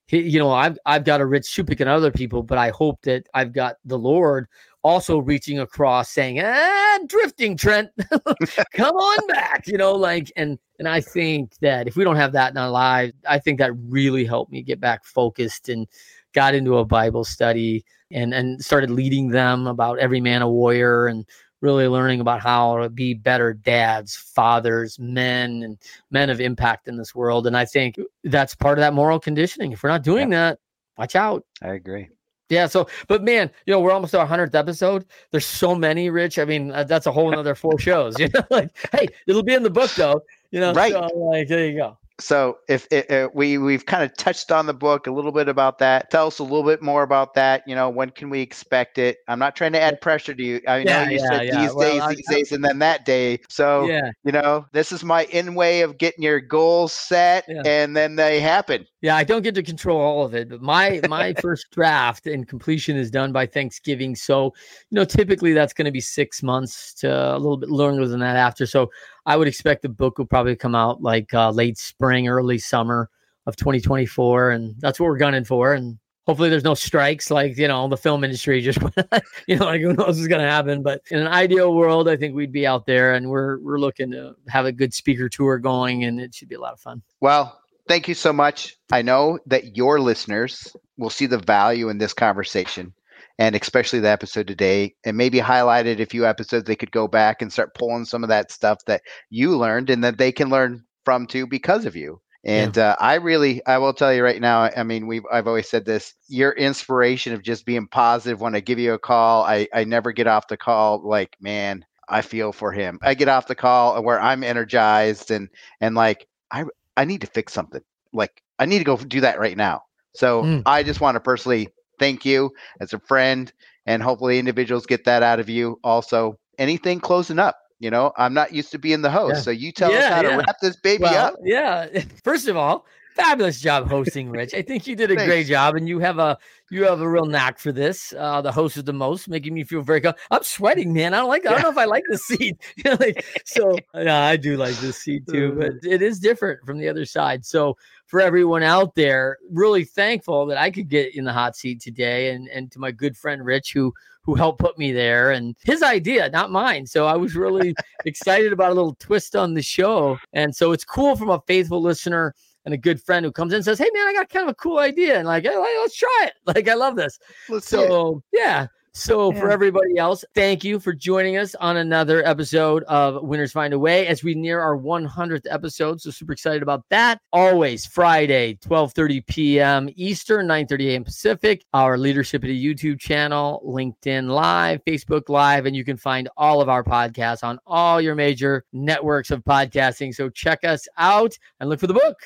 [0.09, 3.27] you know, I've I've got a rich Shupick and other people, but I hope that
[3.33, 4.47] I've got the Lord
[4.83, 7.89] also reaching across, saying, "Ah, drifting, Trent,
[8.73, 12.33] come on back," you know, like, and and I think that if we don't have
[12.33, 15.87] that in our lives, I think that really helped me get back focused and
[16.33, 21.07] got into a Bible study and and started leading them about every man a warrior
[21.07, 21.25] and
[21.61, 25.77] really learning about how to be better dads, fathers, men, and
[26.09, 27.47] men of impact in this world.
[27.47, 29.71] And I think that's part of that moral conditioning.
[29.71, 30.59] If we're not doing that,
[30.97, 31.45] watch out.
[31.61, 32.09] I agree.
[32.49, 32.67] Yeah.
[32.67, 35.05] So, but man, you know, we're almost to our hundredth episode.
[35.31, 36.37] There's so many, Rich.
[36.37, 38.15] I mean, that's a whole another four shows.
[38.19, 40.21] You know, like, hey, it'll be in the book though.
[40.51, 40.91] You know, Right.
[40.91, 41.97] So, like, there you go.
[42.21, 45.79] So if it, we we've kind of touched on the book a little bit about
[45.79, 47.63] that, tell us a little bit more about that.
[47.67, 49.17] You know, when can we expect it?
[49.27, 50.61] I'm not trying to add pressure to you.
[50.67, 51.49] I Yeah, know you yeah, said yeah.
[51.49, 53.39] these Well, days, I- these days, and then that day.
[53.49, 53.93] So
[54.23, 58.39] you know, this is my in way of getting your goals set, and then they
[58.41, 58.85] happen.
[59.01, 62.47] Yeah, I don't get to control all of it, but my my first draft and
[62.47, 64.15] completion is done by Thanksgiving.
[64.15, 64.53] So,
[64.89, 68.19] you know, typically that's going to be six months to a little bit longer than
[68.19, 68.67] that after.
[68.67, 68.91] So,
[69.25, 73.09] I would expect the book will probably come out like uh, late spring, early summer
[73.47, 75.73] of 2024, and that's what we're gunning for.
[75.73, 75.97] And
[76.27, 78.79] hopefully, there's no strikes like you know the film industry just
[79.47, 80.83] you know like who knows what's going to happen.
[80.83, 84.11] But in an ideal world, I think we'd be out there, and we're we're looking
[84.11, 87.01] to have a good speaker tour going, and it should be a lot of fun.
[87.19, 87.60] Well,
[87.91, 88.77] thank you so much.
[88.93, 92.93] I know that your listeners will see the value in this conversation
[93.37, 97.41] and especially the episode today and maybe highlighted a few episodes they could go back
[97.41, 100.85] and start pulling some of that stuff that you learned and that they can learn
[101.03, 102.21] from too because of you.
[102.45, 104.69] And uh, I really, I will tell you right now.
[104.75, 106.13] I mean, we've, I've always said this.
[106.29, 108.39] Your inspiration of just being positive.
[108.39, 111.85] When I give you a call, I, I never get off the call like, man,
[112.07, 112.99] I feel for him.
[113.01, 115.49] I get off the call where I'm energized and
[115.81, 116.65] and like I
[117.01, 117.81] I need to fix something.
[118.13, 119.81] Like I need to go do that right now.
[120.13, 120.61] So Mm.
[120.65, 123.51] I just want to personally thank you as a friend,
[123.87, 125.79] and hopefully individuals get that out of you.
[125.83, 127.55] Also, anything closing up.
[127.79, 129.41] You know, I'm not used to being the host, Yeah.
[129.41, 130.29] so you tell us how yeah.
[130.29, 131.35] to wrap this baby well, up.
[131.43, 131.87] Yeah.
[132.23, 132.85] First of all,
[133.15, 134.53] fabulous job hosting, Rich.
[134.53, 136.37] I think you did a great job, and you have a
[136.69, 138.13] you have a real knack for this.
[138.17, 140.01] Uh, the host is the most, making me feel very.
[140.01, 141.13] Com- I'm sweating, man.
[141.13, 141.45] I don't like.
[141.45, 142.57] I don't know if I like the seat.
[142.77, 146.65] You know, like, so yeah, I do like this seat too, but it is different
[146.65, 147.45] from the other side.
[147.45, 151.81] So for everyone out there, really thankful that I could get in the hot seat
[151.81, 153.93] today, and and to my good friend Rich who
[154.23, 156.85] who helped put me there and his idea, not mine.
[156.85, 157.73] So I was really
[158.05, 160.17] excited about a little twist on the show.
[160.33, 162.35] And so it's cool from a faithful listener
[162.65, 164.51] and a good friend who comes in and says, Hey man, I got kind of
[164.51, 165.17] a cool idea.
[165.17, 166.33] And like, hey, let's try it.
[166.45, 167.17] Like, I love this.
[167.49, 167.87] Let's see it.
[167.87, 173.23] So yeah, So, for everybody else, thank you for joining us on another episode of
[173.23, 176.01] Winners Find a Way as we near our 100th episode.
[176.01, 177.21] So, super excited about that.
[177.31, 179.89] Always Friday, 12:30 p.m.
[179.95, 181.03] Eastern, 9:30 a.m.
[181.05, 181.63] Pacific.
[181.73, 186.83] Our Leadershipity YouTube channel, LinkedIn Live, Facebook Live, and you can find all of our
[186.83, 190.13] podcasts on all your major networks of podcasting.
[190.13, 192.17] So, check us out and look for the book.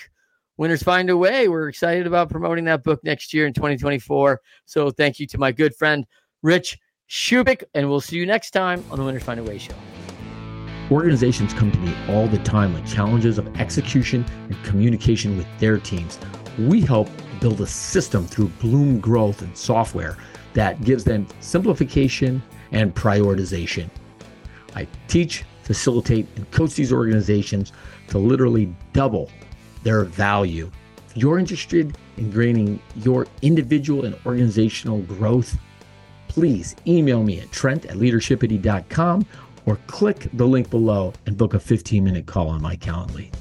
[0.57, 1.49] Winners Find a Way.
[1.49, 4.41] We're excited about promoting that book next year in 2024.
[4.65, 6.05] So, thank you to my good friend.
[6.43, 6.79] Rich
[7.09, 9.73] Shupick, and we'll see you next time on the Winners Find a Way show.
[10.91, 15.77] Organizations come to me all the time with challenges of execution and communication with their
[15.77, 16.19] teams.
[16.57, 17.09] We help
[17.41, 20.17] build a system through Bloom Growth and software
[20.53, 22.41] that gives them simplification
[22.71, 23.89] and prioritization.
[24.73, 27.73] I teach, facilitate, and coach these organizations
[28.07, 29.29] to literally double
[29.85, 30.69] their value.
[31.07, 35.57] If you're interested in gaining your individual and organizational growth,
[36.27, 39.25] please email me at trent at leadershipity.com
[39.65, 43.31] or click the link below and book a 15 minute call on my Calendly.